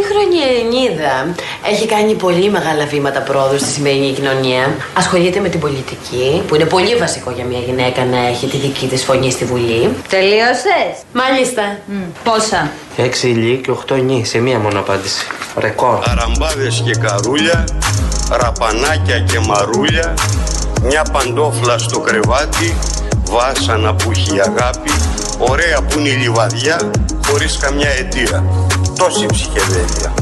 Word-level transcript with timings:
σύγχρονη 0.00 0.38
Ελληνίδα 0.50 1.34
έχει 1.70 1.86
κάνει 1.86 2.14
πολύ 2.14 2.50
μεγάλα 2.50 2.86
βήματα 2.86 3.20
πρόοδου 3.20 3.58
στη 3.58 3.68
σημερινή 3.68 4.12
κοινωνία. 4.12 4.74
Ασχολείται 4.94 5.40
με 5.40 5.48
την 5.48 5.60
πολιτική, 5.60 6.42
που 6.46 6.54
είναι 6.54 6.64
πολύ 6.64 6.94
βασικό 6.96 7.30
για 7.30 7.44
μια 7.44 7.58
γυναίκα 7.58 8.04
να 8.04 8.26
έχει 8.26 8.46
τη 8.46 8.56
δική 8.56 8.86
της 8.86 9.04
φωνή 9.04 9.30
στη 9.30 9.44
Βουλή. 9.44 9.94
Τελείωσες; 10.08 10.92
Μάλιστα. 11.12 11.62
Πόσα; 12.24 12.70
Έξι 12.96 13.28
ηλί 13.28 13.56
και 13.64 13.70
οχτώ 13.70 13.94
νι 13.94 14.24
σε 14.24 14.38
μία 14.38 14.58
μόνο 14.58 14.78
απάντηση. 14.78 15.26
Ρεκόρ. 15.58 15.98
Αραμπάδες 16.10 16.82
και 16.84 16.94
καρούλια, 17.00 17.64
ραπανάκια 18.30 19.18
και 19.18 19.38
μαρούλια, 19.38 20.14
μια 20.82 21.02
παντόφλα 21.12 21.78
στο 21.78 21.98
κρεβάτι, 21.98 22.76
βάσανα 23.24 23.94
που 23.94 24.10
έχει 24.10 24.40
αγάπη, 24.40 24.90
ωραία 25.38 25.80
που 25.82 25.98
είναι 25.98 26.08
η 26.08 26.12
λιβαδιά, 26.12 26.90
χωρίς 27.26 27.56
καμιά 27.56 27.88
αιτία. 27.88 28.44
Τόση 29.00 29.26
ψυχεδέλεια. 29.26 30.14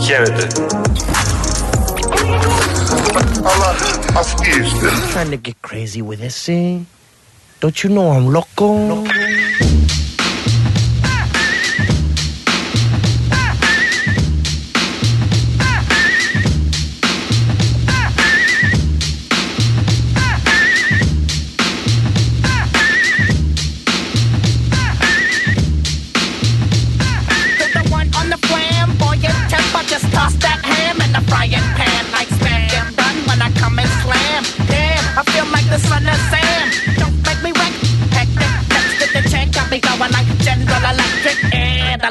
Χαίρετε. 0.00 0.46
Αλλά 3.42 3.74
αυτοί 4.16 4.48
είστε. 4.48 4.88
trying 5.14 5.30
to 5.30 5.36
get 5.36 5.54
crazy 5.62 6.02
with 6.02 6.20
this 6.20 6.44
thing. 6.46 6.86
Don't 7.60 7.82
you 7.82 7.90
know 7.90 8.10
I'm 8.10 8.26
loco? 8.36 8.66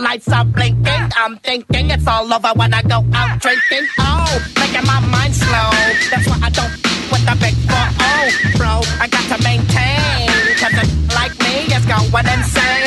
Lights 0.10 0.28
are 0.30 0.44
blinking. 0.44 1.12
I'm 1.18 1.38
thinking 1.38 1.92
it's 1.92 2.08
all 2.08 2.34
over 2.34 2.50
when 2.56 2.74
I 2.74 2.82
go 2.82 3.06
out 3.14 3.40
drinking. 3.40 3.88
Oh, 4.00 4.42
making 4.58 4.88
my 4.88 5.00
mind 5.02 5.36
slow. 5.36 5.70
That's 6.10 6.28
why 6.28 6.40
I 6.42 6.50
don't 6.50 6.72
with 7.12 7.24
the 7.30 7.38
big 7.40 7.54
four. 7.70 7.88
Oh, 8.02 8.26
bro, 8.58 8.82
I 9.00 9.08
got 9.08 9.22
to 9.30 9.44
maintain. 9.44 10.28
Cause 10.58 10.74
a 10.82 11.14
like 11.14 11.38
me 11.46 11.72
is 11.76 11.86
going. 11.86 12.26
Insane 12.26 12.79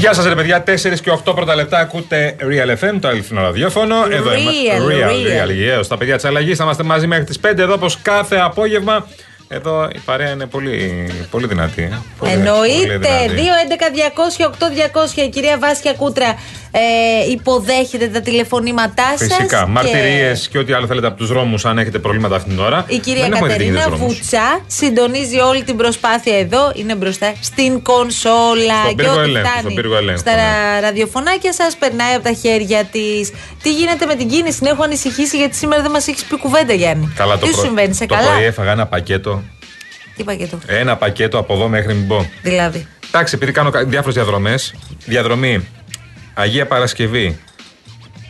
Γεια 0.00 0.12
σας, 0.12 0.24
ρε 0.26 0.34
παιδιά. 0.34 0.62
4 0.62 1.00
και 1.00 1.10
8 1.10 1.34
πρώτα 1.34 1.54
λεπτά 1.54 1.78
ακούτε 1.78 2.36
Real 2.40 2.84
FM, 2.84 2.98
το 3.00 3.08
αληθινό 3.08 3.40
ραδιόφωνο. 3.40 3.96
Εδώ 4.10 4.30
Real, 4.30 4.90
Real, 4.90 5.10
real. 5.10 5.48
Real, 5.48 5.80
yes. 5.80 5.86
Τα 5.88 5.96
παιδιά 5.96 6.14
της 6.14 6.24
αλλαγής 6.24 6.56
θα 6.56 6.64
είμαστε 6.64 6.82
μαζί 6.82 7.06
μέχρι 7.06 7.24
τις 7.24 7.40
5 7.40 7.62
εδώ, 7.62 7.72
όπως 7.72 7.98
κάθε 8.02 8.36
απόγευμα. 8.36 9.06
Εδώ 9.52 9.88
η 9.94 9.98
παρέα 10.04 10.30
είναι 10.30 10.46
πολύ, 10.46 11.06
πολύ 11.30 11.46
δυνατή. 11.46 11.82
ε. 11.82 11.86
Πολύ- 11.86 12.02
πολύ 12.18 12.32
Εννοείται. 12.32 13.08
2, 13.28 13.54
11, 13.64 13.88
δυνατή. 13.92 13.94
200, 13.94 14.44
8, 14.44 14.68
200. 14.68 15.22
Η 15.22 15.28
κυρία 15.28 15.58
Βάσια 15.58 15.92
Κούτρα 15.92 16.34
ε, 16.70 17.30
υποδέχεται 17.30 18.08
τα 18.08 18.20
τηλεφωνήματά 18.20 19.04
σας. 19.16 19.34
Φυσικά. 19.34 19.66
Μαρτυρίες 19.66 20.48
και 20.48 20.58
ό,τι 20.58 20.72
άλλο 20.72 20.86
θέλετε 20.86 21.06
από 21.06 21.16
τους 21.16 21.28
δρόμους, 21.28 21.64
αν 21.64 21.78
έχετε 21.78 21.98
προβλήματα 21.98 22.36
αυτήν 22.36 22.52
την 22.52 22.60
ώρα. 22.64 22.84
Η 22.88 22.98
κυρία 22.98 23.22
Δεν 23.22 23.32
έχουμε 23.32 23.48
δει 23.48 23.56
τι 23.56 23.62
γίνεται 23.62 23.78
Κατερίνα 23.78 23.96
στους 23.96 23.98
δρόμους. 23.98 24.16
Βουτσά 24.30 24.60
συντονίζει 24.66 25.38
όλη 25.38 25.62
την 25.62 25.76
προσπάθεια 25.76 26.38
εδώ. 26.38 26.72
Είναι 26.74 26.94
μπροστά 26.94 27.32
στην 27.40 27.82
κονσόλα 27.82 28.74
Στον 28.82 28.88
και 28.96 29.02
πύργο 29.02 29.12
ό,τι 29.12 29.28
ελέγχου, 29.28 29.46
στον 29.48 29.58
φτάνει 29.60 29.74
πύργο 29.74 29.96
ελέγχου, 29.96 30.18
στα 30.20 30.34
ναι. 30.34 30.80
ραδιοφωνάκια 30.80 31.52
σας 31.52 31.76
περνάει 31.76 32.14
από 32.14 32.24
τα 32.24 32.32
χέρια 32.32 32.84
της. 32.84 33.32
Τι 33.62 33.72
γίνεται 33.72 34.06
με 34.06 34.14
την 34.14 34.28
κίνηση, 34.28 34.58
την 34.58 34.66
έχω 34.66 34.82
ανησυχήσει 34.82 35.36
γιατί 35.36 35.56
σήμερα 35.56 35.82
δεν 35.82 35.90
μας 35.90 36.08
έχεις 36.08 36.24
πει 36.24 36.36
κουβέντα, 36.38 36.72
Γιάννη. 36.72 37.12
Καλά 37.16 37.32
το 37.38 37.40
Τι 37.40 37.46
σου 37.46 37.52
πρωί. 37.52 37.64
συμβαίνει, 37.66 37.94
σε 37.94 38.06
το 38.06 38.14
καλά; 38.14 38.30
πρωί 38.32 38.44
έφαγα 38.44 38.70
ένα 38.70 38.86
πακέτο. 38.86 39.39
Τι 40.20 40.26
πακέτο; 40.26 40.58
Ένα 40.66 40.96
πακέτο 40.96 41.38
από 41.38 41.54
εδώ 41.54 41.68
μέχρι 41.68 41.94
μην 41.94 42.06
πω. 42.06 42.30
Δηλαδή. 42.42 42.86
Εντάξει, 43.08 43.34
επειδή 43.34 43.52
κάνω 43.52 43.70
διάφορες 43.70 44.14
διαδρομές. 44.14 44.74
Διαδρομή 45.04 45.68
Αγία 46.34 46.66
Παρασκευή, 46.66 47.38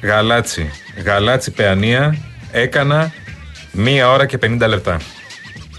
Γαλάτσι, 0.03 0.71
Γαλάτσι 1.05 1.51
Παιανία, 1.51 2.17
έκανα 2.53 3.13
μία 3.73 4.11
ώρα 4.11 4.27
και 4.27 4.39
50 4.43 4.69
λεπτά. 4.69 4.97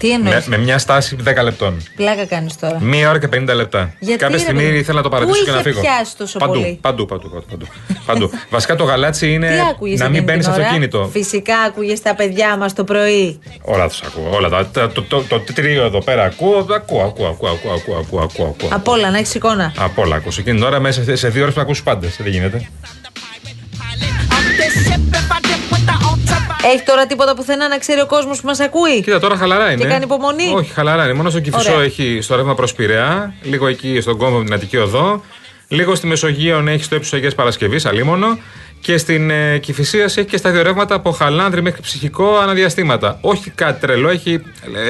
Τι 0.02 0.10
εννοείς; 0.10 0.46
Με, 0.46 0.56
με 0.56 0.62
μια 0.62 0.78
στάση 0.78 1.16
10 1.24 1.42
λεπτών. 1.42 1.82
Πλάκα 1.96 2.24
κάνεις 2.24 2.56
τώρα. 2.56 2.78
Μία 2.80 3.08
ώρα 3.08 3.18
και 3.18 3.28
50 3.32 3.54
λεπτά. 3.54 3.94
Γιατί, 3.98 4.18
Κάποια 4.18 4.36
ρε 4.36 4.42
στιγμή 4.42 4.62
παιδί; 4.62 4.76
ήθελα 4.78 4.96
να 4.96 5.02
το 5.02 5.08
Πού 5.08 5.14
παρατήσω 5.14 5.38
και 5.44 5.48
είχε 5.50 5.56
να 5.58 5.62
φύγω. 5.62 5.80
πιάσει 5.80 6.16
τόσο 6.16 6.38
παντού, 6.38 6.52
πολύ; 6.52 6.78
Παντού, 6.80 7.06
παντού, 7.06 7.28
παντού. 7.30 7.44
παντού, 7.50 7.66
παντού. 8.06 8.30
Βασικά 8.50 8.76
το 8.76 8.84
γαλάτσι 8.84 9.26
Τι 9.26 9.32
είναι 9.32 9.60
άκουγε 9.70 9.96
να 9.96 10.08
μην 10.08 10.22
μπαίνεις 10.22 10.46
αυτοκίνητο. 10.46 11.08
Φυσικά 11.12 11.58
άκουγε 11.58 11.98
τα 11.98 12.14
παιδιά 12.14 12.56
μας 12.56 12.72
το 12.72 12.84
πρωί. 12.84 13.38
Όλα 13.62 13.88
τους 13.88 14.00
ακούω. 14.02 14.30
Όλα 14.34 14.48
τα, 14.48 14.66
τα- 14.66 14.90
το, 14.92 15.02
το, 15.02 15.22
το, 15.22 15.40
τρίο 15.54 15.84
εδώ 15.84 15.98
πέρα 16.02 16.24
ακούω. 16.24 16.58
Ακούω, 16.58 17.02
ακούω, 17.02 17.28
ακούω, 17.28 17.28
ακούω, 17.28 17.72
ακούω, 17.72 17.96
ακούω, 17.98 18.20
ακούω, 18.22 18.46
ακούω. 18.46 18.68
Απ' 18.72 18.88
όλα, 18.88 19.10
να 19.10 19.18
έχεις 19.18 19.34
εικόνα. 19.34 19.72
Απ' 19.78 19.98
όλα 19.98 20.16
ακούς. 20.16 20.38
Εκείνη 20.38 20.56
την 20.56 20.66
ώρα 20.66 20.80
μέσα 20.80 21.02
σε- 21.04 21.16
σε 21.16 21.28
δύο 21.28 21.42
ώρες 21.42 21.54
θα 21.54 21.60
ακούσει 21.60 21.82
πάντε. 21.82 22.12
Δεν 22.18 22.32
γίνεται. 22.32 22.68
Off 26.64 26.68
this 26.68 26.78
ship 26.78 26.78
if 26.78 26.78
I 26.78 26.78
dip 26.78 26.78
with 26.78 26.78
the 26.78 26.78
ultraviolet. 26.78 26.78
Έχει 26.78 26.82
τώρα 26.84 27.06
τίποτα 27.06 27.34
πουθενά 27.34 27.68
να 27.68 27.78
ξέρει 27.78 28.00
ο 28.00 28.06
κόσμος 28.06 28.40
που 28.40 28.46
μας 28.46 28.60
ακούει; 28.60 29.02
Κοίτα, 29.02 29.18
τώρα 29.20 29.36
χαλαρά 29.36 29.70
είναι. 29.72 29.84
κάνει 29.84 30.04
υπομονή; 30.04 30.52
Όχι, 30.54 30.72
χαλαρά 30.72 31.04
είναι. 31.04 31.12
Μόνο 31.12 31.30
στο 31.30 31.40
Κυφισό 31.40 31.72
Ωραία. 31.72 31.84
έχει 31.84 32.18
στο 32.22 32.36
ρεύμα 32.36 32.54
προς 32.54 32.72
Πειραιά, 32.74 33.34
λίγο 33.42 33.66
εκεί 33.66 34.00
στον 34.00 34.16
κόμβο 34.16 34.38
με 34.38 34.44
την 34.44 34.54
Αττική 34.54 34.76
Οδό, 34.76 35.22
λίγο 35.68 35.94
στη 35.94 36.06
Μεσογείο 36.06 36.64
έχει 36.68 36.84
στο 36.84 36.94
ύψος 36.94 37.12
Αγίας 37.12 37.34
Παρασκευής, 37.34 37.86
αλίμονο. 37.86 38.38
Και 38.80 38.98
στην 38.98 39.30
ε, 39.30 39.58
Κηφισία 39.58 40.04
έχει 40.04 40.24
και 40.24 40.36
στα 40.36 40.50
δύο 40.50 40.62
ρεύματα 40.62 40.94
από 40.94 41.10
χαλάνδρη 41.10 41.62
μέχρι 41.62 41.80
ψυχικό 41.80 42.36
αναδιαστήματα. 42.36 43.18
Όχι 43.20 43.50
κάτι 43.50 43.80
τρελό, 43.80 44.08
έχει, 44.08 44.40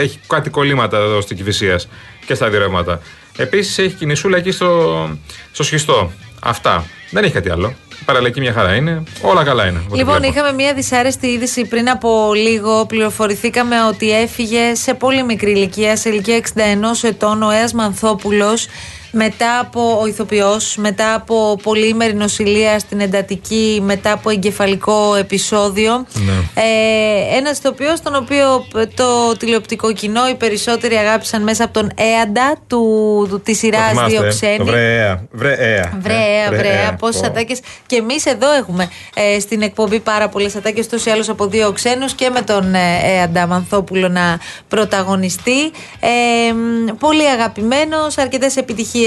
έχει 0.00 0.18
κάτι 0.26 0.50
κολλήματα 0.50 0.96
εδώ 0.96 1.20
στην 1.20 1.36
Κηφισία 1.36 1.80
και 2.26 2.34
στα 2.34 2.48
δύο 2.48 2.58
ρεύματα. 2.58 3.00
Επίσης 3.36 3.78
έχει 3.78 3.94
κινησούλα 3.94 4.36
εκεί 4.36 4.50
στο, 4.50 5.08
στο 5.52 5.62
σχιστό. 5.62 6.12
Αυτά. 6.42 6.84
Δεν 7.10 7.24
έχει 7.24 7.32
κάτι 7.32 7.50
άλλο. 7.50 7.74
Η 8.02 8.04
παραλιακή 8.04 8.40
μια 8.40 8.52
χαρά 8.52 8.74
είναι. 8.74 9.02
Όλα 9.22 9.44
καλά 9.44 9.66
είναι. 9.66 9.78
ό,τι 9.88 9.96
Λοιπόν, 9.96 10.16
βλέπω. 10.18 10.32
είχαμε 10.32 10.52
μια 10.52 10.74
δυσάρεστη 10.74 11.26
είδηση 11.26 11.64
πριν 11.64 11.90
από 11.90 12.32
λίγο. 12.34 12.86
Πληροφορηθήκαμε 12.86 13.76
ότι 13.88 14.10
έφυγε 14.12 14.74
σε 14.74 14.94
πολύ 14.94 15.22
μικρή 15.22 15.50
ηλικία, 15.50 15.96
σε 15.96 16.08
ηλικία 16.08 16.36
61 16.36 16.58
ετών, 17.02 17.42
ο 17.42 17.50
Έας 17.50 17.72
Μανθόπουλος 17.72 18.66
μετά 19.14 19.58
από 19.58 19.98
ο 20.02 20.06
ηθοποιός, 20.06 20.76
μετά 20.76 21.14
από 21.14 21.58
πολύημερη 21.62 22.14
νοσηλεία 22.14 22.78
στην 22.78 23.00
εντατική, 23.00 23.80
μετά 23.84 24.12
από 24.12 24.30
εγκεφαλικό 24.30 25.14
επεισόδιο. 25.14 26.06
Ναι. 26.12 26.32
Ε, 26.62 27.36
ένας 27.36 27.58
ηθοποιός 27.58 28.00
τον 28.00 28.14
οποίο 28.14 28.66
το 28.94 29.36
τηλεοπτικό 29.38 29.92
κοινό 29.92 30.28
οι 30.28 30.34
περισσότεροι 30.34 30.94
αγάπησαν 30.94 31.42
μέσα 31.42 31.64
από 31.64 31.72
τον 31.72 31.90
Έαντα 31.94 32.56
του, 32.66 33.26
του, 33.30 33.40
της 33.40 33.60
Το 33.60 33.66
σειράς 33.66 33.88
θυμάστε, 33.88 34.10
Δύο 34.18 34.24
ε; 34.24 34.28
Ξένοι. 34.28 34.56
Το 34.56 34.64
βρέα. 34.64 35.24
Βρέα. 35.30 35.92
Βρέα, 36.00 36.44
Ε, 36.44 36.48
βρέα. 36.56 36.94
Πόσες 36.94 37.20
πω. 37.20 37.26
ατάκες. 37.26 37.60
Και 37.86 37.96
εμείς 37.96 38.26
εδώ 38.26 38.52
έχουμε 38.52 38.88
ε, 39.14 39.40
στην 39.40 39.62
εκπομπή 39.62 40.00
πάρα 40.00 40.28
πολλές 40.28 40.56
ατάκες, 40.56 40.88
τόσο 40.88 41.10
ή 41.10 41.12
άλλω 41.12 41.24
από 41.28 41.46
δύο 41.46 41.72
ξένους 41.72 42.14
και 42.14 42.30
με 42.30 42.42
τον 42.42 42.74
ε, 42.74 42.78
ε, 43.02 43.22
Ανταμανθόπουλο 43.22 44.08
να 44.08 44.38
πρωταγωνιστεί. 44.68 45.60
Ε, 46.00 46.52
μ, 46.52 46.96
πολύ 46.98 47.28
αγαπημένος, 47.28 48.18
αρκετές 48.18 48.56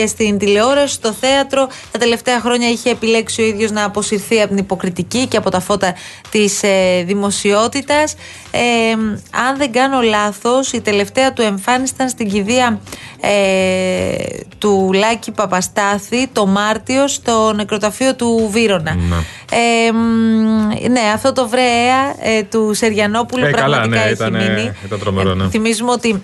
επιτυχίε 0.01 0.07
στην 0.07 0.37
τηλεόραση, 0.37 0.93
στο 0.93 1.13
θέατρο. 1.13 1.67
Τα 1.91 1.99
τελευταία 1.99 2.39
χρόνια 2.39 2.69
είχε 2.69 2.89
επιλέξει 2.89 3.41
ο 3.41 3.45
ίδιος 3.45 3.71
να 3.71 3.83
αποσυρθεί 3.83 4.39
από 4.39 4.47
την 4.47 4.57
υποκριτική 4.57 5.27
και 5.27 5.37
από 5.37 5.49
τα 5.49 5.59
φώτα 5.59 5.93
της 6.29 6.63
ε, 6.63 7.03
δημοσιότητας. 7.05 8.15
Ε, 8.51 8.95
μ, 8.95 9.09
αν 9.47 9.57
δεν 9.57 9.71
κάνω 9.71 10.01
λάθος, 10.01 10.71
η 10.71 10.81
τελευταία 10.81 11.33
του 11.33 11.41
εμφάνιση 11.41 11.93
ήταν 11.95 12.09
στην 12.09 12.29
κηδεία 12.29 12.79
ε, 13.21 14.15
του 14.57 14.91
Λάκη 14.93 15.31
Παπαστάθη 15.31 16.27
το 16.27 16.45
Μάρτιο 16.45 17.07
στο 17.07 17.53
νεκροταφείο 17.55 18.15
του 18.15 18.49
Βύρονα. 18.51 18.95
Ναι. 18.95 19.15
Ε, 19.51 19.91
μ, 19.91 20.91
ναι, 20.91 21.01
αυτό 21.13 21.33
το 21.33 21.47
βρέα 21.47 22.15
ε, 22.21 22.43
του 22.43 22.73
Σεριανόπουλου 22.73 23.45
Ε, 23.45 23.51
καλά, 23.51 23.79
πραγματικά 23.79 23.99
ναι, 23.99 24.05
έχει 24.05 24.13
ήταν, 24.13 24.31
μείνει. 24.31 24.71
ήταν 24.85 24.99
τρομερό, 24.99 25.33
ναι. 25.33 25.49
θυμίζουμε 25.49 25.91
ότι 25.91 26.23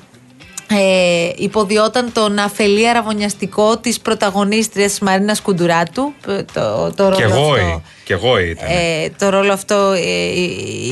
ε, 0.79 1.31
υποδιόταν 1.35 2.11
τον 2.13 2.39
αφελή 2.39 2.89
αραβωνιαστικό 2.89 3.77
της 3.77 3.99
πρωταγωνίστριας 3.99 4.89
της 4.89 4.99
Μαρίνας 4.99 5.41
Κουντουράτου 5.41 6.13
ε, 6.27 6.43
το, 6.53 6.91
το 6.95 7.03
ρόλο 7.03 7.15
Και 7.15 7.23
εγώ, 7.23 7.53
αυτό. 7.53 7.81
και 8.03 8.13
εγώ 8.13 8.39
ήταν. 8.39 8.65
Ε, 8.69 9.09
το 9.17 9.29
ρόλο 9.29 9.53
αυτό 9.53 9.91
ε, 9.91 10.01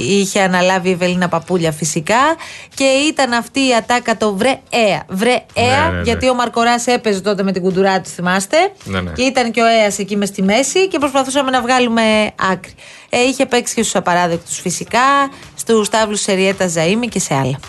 είχε 0.08 0.42
αναλάβει 0.42 0.90
η 0.90 0.92
Ευελίνα 0.92 1.28
Παπούλια 1.28 1.72
φυσικά 1.72 2.36
και 2.76 2.84
ήταν 2.84 3.34
αυτή 3.34 3.60
η 3.60 3.76
ατάκα 3.78 4.18
το 4.18 4.36
βρε 4.36 4.60
έα. 4.70 5.04
Βρε 5.08 5.46
έα, 5.54 5.90
ναι, 5.90 5.96
ναι. 5.98 6.02
γιατί 6.02 6.30
ο 6.30 6.34
Μαρκοράς 6.34 6.88
έπαιζε 6.88 7.22
τότε 7.22 7.44
με 7.44 7.52
την 7.52 7.62
κουντουράτου, 7.62 8.10
θυμάστε. 8.10 8.58
Ναι, 8.84 9.02
ναι. 9.02 9.12
Και 9.12 9.22
ήταν 9.22 9.52
και 9.52 9.62
ο 9.62 9.66
Έας 9.66 10.00
εκεί 10.00 10.16
μες 10.16 10.28
στη 10.28 10.42
μέση 10.42 10.88
και 10.88 10.98
προσπαθούσαμε 11.00 11.52
να 11.52 11.62
βγάλουμε 11.62 12.32
άκρη. 12.52 12.74
Ε, 13.10 13.20
είχε 13.20 13.46
παίξει 13.46 13.74
και 13.74 13.82
στους 13.82 13.96
απαράδεκτους 13.96 14.60
φυσικά, 14.60 15.32
στους 15.56 15.90
τάβλους 15.90 16.22
Σεριέτα 16.22 16.66
Ζαΐμι 16.76 17.08
και 17.10 17.20
σε 17.20 17.34
άλλα. 17.34 17.60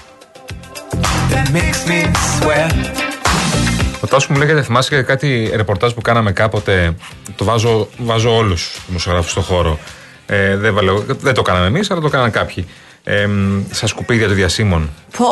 Ο 4.00 4.06
Τάσος 4.06 4.28
μου 4.28 4.36
λέγεται, 4.36 4.62
θυμάσαι 4.62 4.88
και 4.96 5.02
κάτι 5.02 5.50
ρεπορτάζ 5.54 5.92
που 5.92 6.00
κάναμε 6.00 6.32
κάποτε; 6.32 6.94
Το 7.36 7.44
βάζω, 7.44 7.88
βάζω 7.98 8.36
όλους 8.36 8.70
τους 8.72 8.82
δημοσιογράφους 8.86 9.30
στον 9.30 9.42
χώρο. 9.42 9.78
Ε, 10.26 10.56
δεν, 10.56 10.74
βάλω- 10.74 11.04
δεν 11.20 11.34
το 11.34 11.42
κάναμε 11.42 11.66
εμείς, 11.66 11.90
αλλά 11.90 12.00
το 12.00 12.08
κάναν 12.08 12.30
κάποιοι. 12.30 12.66
Ε, 13.04 13.26
μ, 13.26 13.62
στα 13.70 13.86
σκουπίδια 13.86 14.26
των 14.26 14.36
διασύμων. 14.36 14.90
Πω, 15.16 15.26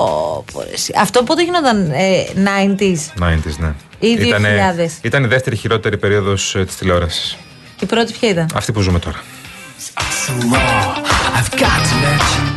πω, 0.52 0.60
ρε 0.62 0.70
εσύ. 0.72 0.92
Αυτό 1.00 1.22
πότε 1.22 1.44
γινόταν 1.44 1.90
ε, 1.90 2.24
90s. 2.34 3.22
90s, 3.24 3.56
ναι. 3.58 3.72
Ή 3.98 4.08
Ήτανε- 4.08 4.58
2000. 4.58 4.98
Ήταν 5.02 5.24
η 5.24 5.26
δεύτερη 5.26 5.56
χειρότερη 5.56 5.96
περίοδος 5.98 6.56
της 6.66 6.76
τηλεόρασης. 6.76 7.36
Η 7.80 7.86
πρώτη 7.86 8.12
ποια 8.12 8.28
ήταν; 8.28 8.46
Αυτή 8.54 8.72
που 8.72 8.80
ζούμε 8.80 8.98
τώρα. 8.98 9.16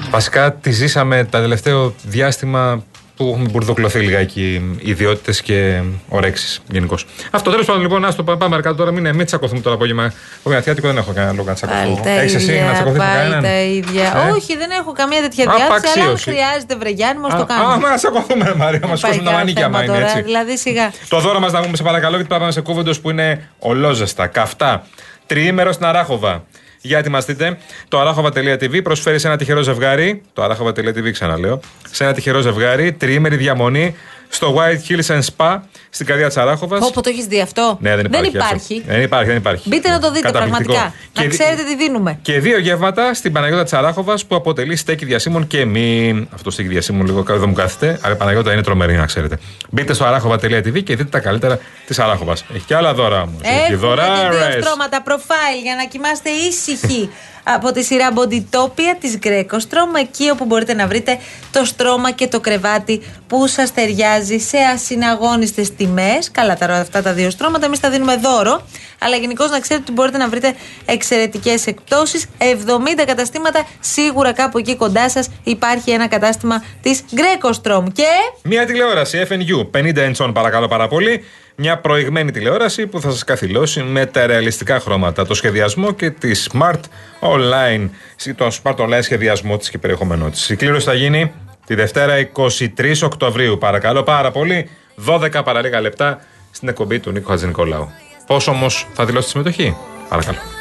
Βασικά 0.09 0.53
τη 0.53 0.71
ζήσαμε 0.71 1.23
τα 1.23 1.41
τελευταίο 1.41 1.93
διάστημα 2.03 2.83
που 3.23 3.29
έχουμε 3.29 3.49
μπουρδοκλωθεί 3.51 3.99
λιγάκι 3.99 4.61
οι 4.79 4.89
ιδιότητες 4.89 5.41
και 5.41 5.81
ορέξει 6.09 6.59
γενικώς. 6.71 7.05
Αυτό 7.31 7.49
τέλος 7.51 7.65
πάντων 7.65 7.81
λοιπόν, 7.81 8.05
ας 8.05 8.15
το 8.15 8.23
πάμε 8.23 8.37
παρακάτω 8.49 8.75
τώρα. 8.75 8.91
Μην, 8.91 9.15
μην 9.15 9.25
τσακωθούμε 9.25 9.61
τώρα 9.61 9.75
απόγευμα. 9.75 10.13
Εγώ 10.45 10.55
Αθιάτικο 10.55 10.87
δεν 10.87 10.97
έχω 10.97 11.11
κανένα 11.13 11.33
λόγο 11.33 11.47
να 11.47 11.53
Πάλι 11.67 11.81
τσακωθώ. 11.81 12.03
τα 12.03 12.09
Έχεις 12.09 12.35
εσύ 12.35 12.51
ίδια, 12.51 12.65
να 12.65 12.73
τσακωθείς 12.73 12.99
με 12.99 13.05
πάλι 13.05 13.17
κανέναν; 13.17 13.43
τα 13.43 13.59
ίδια. 13.61 14.25
Ε; 14.27 14.31
Όχι, 14.31 14.57
δεν 14.57 14.71
έχω 14.71 14.91
καμία 14.91 15.21
τέτοια 15.21 15.43
διάθεση, 15.45 15.63
αλλά 15.63 15.75
αν 15.75 15.81
Απαξίωση. 15.81 16.29
χρειάζεται 16.29 16.75
βρεγιάννη, 16.75 17.21
μα 17.21 17.29
το 17.29 17.41
Α, 17.41 17.45
κάνουμε. 17.45 17.87
μα 17.87 17.95
τσακωθούμε, 17.95 18.45
ρε 18.45 18.55
Μαρία, 18.55 18.79
μας 18.87 18.89
Πάει 18.89 18.97
σκόσουν 18.97 19.17
τα 19.17 19.23
κανένα 19.23 19.37
μανίκια, 19.37 19.63
θέμα 19.63 19.77
μα 19.77 19.83
είναι 19.83 19.93
τώρα, 19.93 20.05
έτσι. 20.09 20.21
Δηλαδή 20.21 20.57
σιγά. 20.57 20.91
Το 21.09 21.19
δώρο 21.19 21.39
μας 21.39 21.51
να 21.51 21.61
πούμε 21.61 21.75
σε 21.75 21.83
παρακαλώ, 21.83 22.15
γιατί 22.15 22.29
πάμε 22.33 22.51
σε 22.51 22.61
κούβεντος 22.61 22.99
που 22.99 23.09
είναι 23.09 23.49
ολόζεστα, 23.59 24.27
καυτά. 24.27 24.83
Τριήμερο 25.25 25.71
στην 25.71 25.85
Αράχοβα. 25.85 26.43
Για 26.81 26.97
ετοιμαστείτε. 26.97 27.57
Το 27.87 27.99
αράχοβα.tv 27.99 28.83
προσφέρει 28.83 29.19
σε 29.19 29.27
ένα 29.27 29.37
τυχερό 29.37 29.61
ζευγάρι. 29.61 30.21
Το 30.33 30.43
αράχοβα.tv 30.43 31.11
ξαναλέω. 31.11 31.59
Σε 31.91 32.03
ένα 32.03 32.13
τυχερό 32.13 32.39
ζευγάρι, 32.39 32.91
τριήμερη 32.91 33.35
διαμονή 33.35 33.95
στο 34.33 34.55
White 34.57 34.91
Hills 34.91 35.15
and 35.17 35.21
Spa 35.37 35.59
στην 35.89 36.05
καρδιά 36.05 36.29
τη 36.29 36.39
Αράχοβα. 36.41 36.77
Πω, 36.77 36.91
το 37.01 37.09
έχεις 37.09 37.25
δει 37.25 37.41
αυτό; 37.41 37.77
Ναι, 37.81 37.95
δεν 37.95 38.05
υπάρχει. 38.05 38.27
αυτό. 38.27 38.37
υπάρχει. 38.37 38.83
Δεν 38.87 39.01
υπάρχει, 39.01 39.27
δεν 39.27 39.35
υπάρχει. 39.37 39.69
Μπείτε 39.69 39.89
να 39.89 39.99
το 39.99 40.11
δείτε 40.11 40.25
Καταπληκτικό. 40.31 40.71
πραγματικά. 40.73 40.95
Και 41.13 41.21
Να 41.21 41.27
δι- 41.29 41.39
ξέρετε 41.39 41.63
τι 41.63 41.75
δίνουμε. 41.75 42.19
Και 42.21 42.39
δύο 42.39 42.57
γεύματα 42.59 43.13
στην 43.13 43.31
Παναγιώτα 43.31 43.63
Τσαράχοβας 43.63 44.25
που 44.25 44.35
αποτελεί 44.35 44.75
στέκη 44.75 45.05
διασύμων 45.05 45.47
και 45.47 45.65
μη. 45.65 46.27
Αυτό 46.33 46.51
στέκη 46.51 46.67
διασύμων 46.67 47.05
λίγο 47.05 47.25
εδώ 47.29 47.47
μου 47.47 47.53
κάθεται. 47.53 47.99
Αλλά 48.01 48.13
η 48.13 48.17
Παναγιώτα 48.17 48.53
είναι 48.53 48.61
τρομερή, 48.63 48.95
να 48.95 49.05
ξέρετε. 49.05 49.37
Μπείτε 49.69 49.93
στο 49.93 50.05
αράχοβα.tv 50.05 50.83
και 50.83 50.95
δείτε 50.95 51.03
τα 51.09 51.19
καλύτερα 51.19 51.59
της 51.87 51.99
Αράχοβας. 51.99 52.43
Έχει 52.55 52.63
και 52.65 52.75
άλλα 52.75 52.93
δώρα 52.93 53.21
όμως. 53.21 53.41
Έχει 53.41 53.55
Έχουμε 53.59 53.75
δώρα. 53.75 54.03
και 54.05 54.51
δύο 54.51 54.61
στρώματα 54.61 55.03
profile 55.07 55.61
για 55.63 55.75
να 55.75 55.85
κοιμάστε 55.85 56.29
ήσυχοι 56.29 57.09
από 57.43 57.71
τη 57.71 57.83
σειρά 57.83 58.09
Bodytopia 58.15 58.95
της 58.99 59.19
Greco 59.23 59.57
εκεί 59.99 60.29
όπου 60.29 60.45
μπορείτε 60.45 60.73
να 60.73 60.87
βρείτε 60.87 61.17
το 61.51 61.65
στρώμα 61.65 62.11
και 62.11 62.27
το 62.27 62.39
κρεβάτι 62.39 63.01
που 63.27 63.47
σας 63.47 63.73
ταιριάζει 63.73 64.37
σε 64.37 64.57
ασυναγώνιστες 64.57 65.75
τιμές. 65.75 66.31
Καλά 66.31 66.57
τώρα 66.57 66.79
αυτά 66.79 67.01
τα 67.01 67.13
δύο 67.13 67.29
στρώματα, 67.29 67.65
εμείς 67.65 67.79
τα 67.79 67.89
δίνουμε 67.89 68.15
δώρο. 68.15 68.61
Αλλά 68.99 69.15
γενικώς 69.15 69.49
να 69.49 69.59
ξέρετε 69.59 69.83
ότι 69.83 69.91
μπορείτε 69.93 70.17
να 70.17 70.29
βρείτε 70.29 70.55
εξαιρετικές 70.85 71.67
εκπτώσεις. 71.67 72.25
70 72.37 73.05
καταστήματα, 73.07 73.67
σίγουρα 73.79 74.31
κάπου 74.33 74.57
εκεί 74.57 74.75
κοντά 74.75 75.09
σας 75.09 75.29
υπάρχει 75.43 75.91
ένα 75.91 76.07
κατάστημα 76.07 76.63
της 76.81 77.03
Greco 77.15 77.51
Και... 77.93 78.03
Μια 78.43 78.65
τηλεόραση 78.65 79.27
FNU 79.29 79.79
50 79.79 80.11
inch 80.11 80.33
παρακαλώ 80.33 80.67
πάρα 80.67 80.87
πολύ. 80.87 81.23
Μια 81.63 81.77
προηγμένη 81.77 82.31
τηλεόραση 82.31 82.87
που 82.87 83.01
θα 83.01 83.09
σας 83.09 83.23
καθυλώσει 83.23 83.83
με 83.83 84.05
τα 84.05 84.25
ρεαλιστικά 84.25 84.79
χρώματα, 84.79 85.25
το 85.25 85.33
σχεδιασμό 85.33 85.91
και 85.91 86.09
τη 86.09 86.31
Smart 86.51 86.79
Online, 87.19 87.89
το 88.35 88.51
Smart 88.63 88.75
Online 88.75 88.99
σχεδιασμό 89.01 89.57
της 89.57 89.69
και 89.69 89.77
περιεχομένου 89.77 90.29
της. 90.29 90.49
Η 90.49 90.55
κλήρωση 90.55 90.85
θα 90.85 90.93
γίνει 90.93 91.31
τη 91.65 91.75
Δευτέρα 91.75 92.29
23 92.77 93.01
Οκτωβρίου. 93.03 93.57
Παρακαλώ 93.57 94.03
πάρα 94.03 94.31
πολύ, 94.31 94.69
12 95.05 95.41
παρα 95.43 95.61
λίγα 95.61 95.81
λεπτά 95.81 96.19
στην 96.51 96.67
εκπομπή 96.67 96.99
του 96.99 97.11
Νίκο 97.11 97.29
Χατζηνικολάου. 97.29 97.89
Πώς 98.27 98.47
όμως 98.47 98.87
θα 98.93 99.05
δηλώσει 99.05 99.25
τη 99.25 99.31
συμμετοχή, 99.31 99.75
παρακαλώ. 100.09 100.60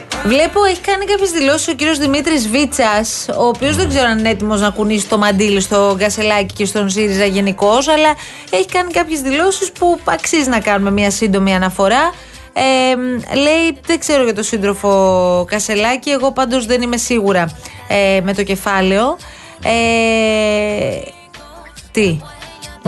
Βλέπω 0.25 0.63
έχει 0.63 0.81
κάνει 0.81 1.05
κάποιες 1.05 1.31
δηλώσεις 1.31 1.67
ο 1.67 1.73
κύριος 1.73 1.97
Δημήτρης 1.97 2.49
Βίτσας, 2.49 3.27
ο 3.37 3.45
οποίος 3.45 3.75
δεν 3.75 3.89
ξέρω 3.89 4.05
αν 4.07 4.19
είναι 4.19 4.29
έτοιμος 4.29 4.61
να 4.61 4.69
κουνήσει 4.69 5.07
το 5.07 5.17
μαντίλι 5.17 5.61
στο 5.61 5.95
Γκασελάκι 5.97 6.53
και 6.53 6.65
στον 6.65 6.89
ΣΥΡΙΖΑ 6.89 7.25
γενικώς, 7.25 7.87
αλλά 7.87 8.15
έχει 8.49 8.65
κάνει 8.65 8.91
κάποιες 8.91 9.21
δηλώσεις 9.21 9.71
που 9.71 9.99
αξίζει 10.03 10.49
να 10.49 10.59
κάνουμε 10.59 10.91
μια 10.91 11.11
σύντομη 11.11 11.55
αναφορά. 11.55 12.13
Ε, 12.53 13.35
λέει, 13.35 13.79
δεν 13.85 13.99
ξέρω 13.99 14.23
για 14.23 14.33
τον 14.33 14.43
σύντροφο 14.43 15.45
Κασελάκη, 15.49 16.09
εγώ 16.09 16.31
πάντως 16.31 16.65
δεν 16.65 16.81
είμαι 16.81 16.97
σίγουρα 16.97 17.57
ε, 17.87 18.19
με 18.23 18.33
το 18.33 18.43
κεφάλαιο. 18.43 19.17
Ε, 19.63 21.01
τι, 21.91 22.19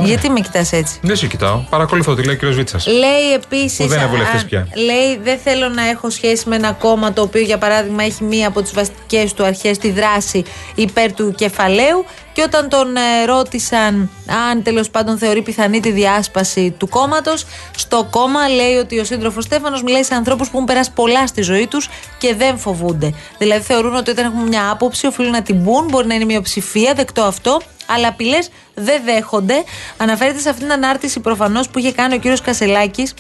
γιατί 0.01 0.29
με 0.29 0.39
κοιτάς 0.39 0.71
έτσι; 0.71 0.99
Δεν 1.01 1.15
σε 1.15 1.27
κοιτάω. 1.27 1.59
Παρακολουθώ 1.69 2.15
τι 2.15 2.23
λέει 2.23 2.35
ο 2.35 2.37
κ. 2.37 2.53
Βίτσας. 2.53 2.87
Λέει 2.87 3.33
επίσης. 3.35 3.77
Που 3.77 3.87
δεν 3.87 3.99
είναι 3.99 4.09
βουλευτής 4.09 4.45
πια. 4.45 4.67
Λέει 4.75 5.19
δεν 5.23 5.37
θέλω 5.43 5.69
να 5.69 5.89
έχω 5.89 6.09
σχέση 6.09 6.49
με 6.49 6.55
ένα 6.55 6.71
κόμμα 6.71 7.13
το 7.13 7.21
οποίο 7.21 7.41
για 7.41 7.57
παράδειγμα 7.57 8.03
έχει 8.03 8.23
μία 8.23 8.47
από 8.47 8.61
τις 8.61 8.73
βασικές 8.73 9.33
του 9.33 9.45
αρχές 9.45 9.77
τη 9.77 9.91
δράση 9.91 10.43
υπέρ 10.75 11.13
του 11.13 11.33
κεφαλαίου. 11.37 12.05
Και 12.33 12.41
όταν 12.41 12.69
τον 12.69 12.95
ε, 12.95 13.25
ρώτησαν 13.25 14.09
αν 14.49 14.63
τέλος 14.63 14.89
πάντων 14.89 15.17
θεωρεί 15.17 15.41
πιθανή 15.41 15.79
τη 15.79 15.91
διάσπαση 15.91 16.75
του 16.77 16.89
κόμματος, 16.89 17.45
στο 17.77 18.07
κόμμα 18.09 18.47
λέει 18.49 18.75
ότι 18.75 18.99
ο 18.99 19.03
σύντροφος 19.03 19.43
Στέφανος 19.43 19.83
μιλάει 19.83 20.03
σε 20.03 20.15
ανθρώπους 20.15 20.49
που 20.49 20.53
έχουν 20.55 20.67
περάσει 20.67 20.91
πολλά 20.91 21.27
στη 21.27 21.41
ζωή 21.41 21.67
τους 21.67 21.89
και 22.17 22.35
δεν 22.35 22.57
φοβούνται. 22.57 23.13
Δηλαδή 23.37 23.63
θεωρούν 23.63 23.95
ότι 23.95 24.11
όταν 24.11 24.25
έχουν 24.25 24.47
μια 24.47 24.69
άποψη 24.69 25.07
οφείλουν 25.07 25.31
να 25.31 25.41
την 25.41 25.63
πούν, 25.63 25.87
μπορεί 25.89 26.07
να 26.07 26.13
είναι 26.13 26.25
μειοψηφία, 26.25 26.93
δεκτό 26.93 27.21
αυτό, 27.21 27.61
αλλά 27.85 28.07
απειλές 28.07 28.49
δεν 28.73 29.01
δέχονται. 29.05 29.63
Αναφέρεται 29.97 30.39
σε 30.39 30.49
αυτήν 30.49 30.63
την 30.63 30.73
ανάρτηση 30.73 31.19
προφανώς 31.19 31.69
που 31.69 31.79
είχε 31.79 31.91
κάνει 31.91 32.13
ο 32.13 32.17
κύριος 32.17 32.41
Κασελάκης, 32.41 33.13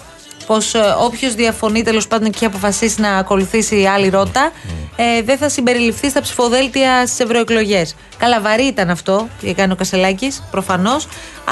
πως 0.45 0.73
όποιος 0.99 1.35
διαφωνεί 1.35 1.83
τέλος 1.83 2.07
πάντων 2.07 2.29
και 2.29 2.35
έχει 2.35 2.45
αποφασίσει 2.45 3.01
να 3.01 3.09
ακολουθήσει 3.09 3.85
άλλη 3.85 4.09
ρότα, 4.09 4.51
ε, 4.95 5.21
δεν 5.21 5.37
θα 5.37 5.49
συμπεριληφθεί 5.49 6.09
στα 6.09 6.21
ψηφοδέλτια 6.21 7.07
στις 7.07 7.19
ευρωεκλογές. 7.19 7.95
Καλά, 8.17 8.41
βαρύ 8.41 8.63
ήταν 8.63 8.89
αυτό 8.89 9.27
που 9.39 9.45
είχε 9.45 9.53
κάνει 9.53 9.71
ο 9.71 9.75
Κασελάκης, 9.75 10.43
προφανώς, 10.51 11.07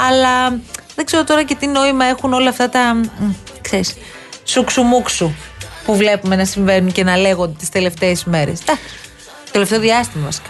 αλλά 0.08 0.48
δεν 0.94 1.04
ξέρω 1.04 1.24
τώρα 1.24 1.42
και 1.42 1.54
τι 1.54 1.66
νόημα 1.66 2.04
έχουν 2.04 2.32
όλα 2.32 2.48
αυτά 2.48 2.68
τα. 2.68 2.94
μ, 2.94 3.02
ξέρεις, 3.60 3.94
σουξουμούξου 4.44 5.32
που 5.84 5.96
βλέπουμε 5.96 6.36
να 6.36 6.44
συμβαίνουν 6.44 6.92
και 6.92 7.04
να 7.04 7.16
λέγονται 7.16 7.54
τις 7.58 7.68
τελευταίες 7.68 8.22
ημέρε. 8.22 8.52
Το 9.44 9.52
τελευταίο 9.52 9.80
διάστημα 9.80 10.24
βασικά. 10.24 10.48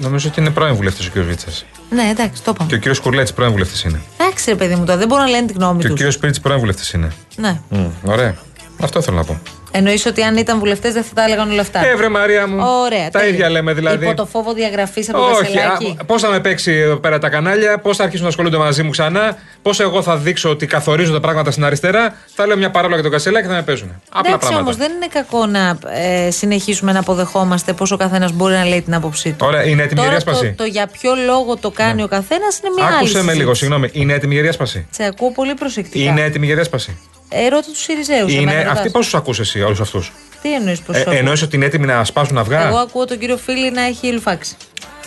Νομίζω 0.00 0.28
ότι 0.28 0.40
είναι 0.40 0.50
πρώην 0.50 0.74
βουλευτής 0.74 1.06
ο 1.06 1.10
κ. 1.14 1.18
Βίτσας. 1.18 1.64
Ναι, 1.90 2.08
εντάξει, 2.10 2.42
το 2.42 2.50
είπαμε. 2.54 2.78
Και 2.78 2.88
ο 2.88 2.92
κ. 2.92 2.96
Κουρλέτη 3.02 3.32
πρώην 3.32 3.50
βουλευτής 3.50 3.82
είναι. 3.82 4.00
Εντάξει, 4.18 4.50
ρε 4.50 4.56
παιδί 4.56 4.74
μου, 4.74 4.84
τώρα 4.84 4.98
δεν 4.98 5.08
μπορούν 5.08 5.24
να 5.24 5.30
λένε 5.30 5.46
την 5.46 5.56
γνώμη 5.58 5.80
Και 5.80 5.90
ο 5.90 5.94
τους. 5.94 6.06
κ. 6.06 6.10
Σπίρτ 6.10 6.36
πρώην 6.42 6.58
βουλευτής 6.58 6.90
είναι. 6.92 7.12
Ναι. 7.36 7.60
Μμ, 7.68 7.86
ωραία. 8.04 8.34
Αυτό 8.80 9.00
θέλω 9.02 9.16
να 9.16 9.24
πω. 9.24 9.40
Εννοείς 9.76 10.06
ότι 10.06 10.22
αν 10.22 10.36
ήταν 10.36 10.58
βουλευτές 10.58 10.92
δεν 10.92 11.02
θα 11.02 11.14
τα 11.14 11.22
έλεγαν 11.22 11.50
όλα 11.50 11.60
αυτά. 11.60 11.86
Ε, 11.86 11.94
βρε 11.94 12.08
Μαρία 12.08 12.46
μου. 12.48 12.56
Ωραία. 12.84 13.10
Τα 13.10 13.18
τέλεια. 13.18 13.34
ίδια 13.34 13.50
λέμε 13.50 13.72
δηλαδή. 13.72 14.04
Υπό 14.04 14.14
το 14.14 14.26
φόβο 14.26 14.52
διαγραφής 14.52 15.08
από 15.08 15.18
το 15.18 15.24
Όχι, 15.24 15.42
Κασελάκη. 15.42 15.96
πώς 16.06 16.22
θα 16.22 16.28
με 16.28 16.40
παίξει 16.40 16.72
εδώ 16.72 16.96
πέρα 16.96 17.18
τα 17.18 17.28
κανάλια, 17.28 17.78
πώς 17.78 17.96
θα 17.96 18.02
αρχίσουν 18.02 18.24
να 18.24 18.30
ασχολούνται 18.30 18.56
μαζί 18.56 18.82
μου 18.82 18.90
ξανά, 18.90 19.36
πώς 19.62 19.80
εγώ 19.80 20.02
θα 20.02 20.16
δείξω 20.16 20.50
ότι 20.50 20.66
καθορίζω 20.66 21.12
τα 21.12 21.20
πράγματα 21.20 21.50
στην 21.50 21.64
αριστερά. 21.64 22.14
Θα 22.34 22.46
λέω 22.46 22.56
μια 22.56 22.70
παρόλα 22.70 22.94
για 22.94 23.02
τον 23.02 23.12
Κασελάκη 23.12 23.46
και 23.46 23.50
θα 23.52 23.58
με 23.58 23.62
παίζουν. 23.62 23.88
Απλά 24.08 24.20
Εντάξει 24.20 24.38
πράγματα. 24.38 24.62
όμως, 24.62 24.76
δεν 24.76 24.92
είναι 24.92 25.06
κακό 25.12 25.46
να 25.46 25.78
ε, 25.92 26.30
συνεχίσουμε 26.30 26.92
να 26.92 26.98
αποδεχόμαστε 26.98 27.72
πώς 27.72 27.90
ο 27.90 27.96
καθένας 27.96 28.32
μπορεί 28.32 28.54
να 28.54 28.64
λέει 28.64 28.82
την 28.82 28.94
άποψή 28.94 29.30
του. 29.30 29.44
Ωραία, 29.48 29.62
είναι 29.64 29.82
έτοιμη 29.82 30.00
η 30.00 30.04
Τώρα 30.04 30.10
διάσπαση; 30.10 30.54
το, 30.56 30.64
το 30.64 30.64
για 30.64 30.86
ποιο 30.86 31.12
λόγο 31.26 31.56
το 31.56 31.70
κάνει 31.70 32.02
ο 32.02 32.08
καθένας 32.08 32.58
είναι 32.58 32.72
μια 32.76 32.86
άλλη. 32.86 32.96
Άκουσε 32.96 33.12
με 33.12 33.18
συζήτηση. 33.18 33.38
λίγο, 33.38 33.54
συγγνώμη. 33.54 33.88
Είναι 33.92 34.12
έτοιμη 34.12 34.34
για 34.34 34.42
διάσπαση; 34.42 34.86
Σε 34.90 35.04
ακούω 35.04 35.30
πολύ 35.32 35.54
προσεκτικά. 35.54 36.10
Είναι 36.10 36.22
έτοιμη 36.22 36.46
για 36.46 36.54
διάσπαση; 36.54 36.98
Ερώτα 37.28 37.62
του 37.62 37.76
Σιριζέου. 37.76 38.28
Είναι... 38.28 38.66
Αυτοί 38.70 38.90
πώς 38.90 39.04
τους 39.04 39.14
ακούσε 39.14 39.40
εσύ, 39.42 39.62
όλους 39.62 39.80
αυτούς; 39.80 40.12
Τι 40.42 40.54
εννοείς 40.54 40.80
πώ. 40.80 40.92
Ε, 40.96 41.04
Εννοείς 41.06 41.42
ότι 41.42 41.56
είναι 41.56 41.64
έτοιμοι 41.64 41.86
να 41.86 42.04
σπάσουν 42.04 42.38
αυγά; 42.38 42.66
Εγώ 42.66 42.76
ακούω 42.76 43.04
τον 43.04 43.18
κύριο 43.18 43.36
Φίλη 43.36 43.70
να 43.70 43.82
έχει 43.82 44.12
λουφάξει. 44.12 44.56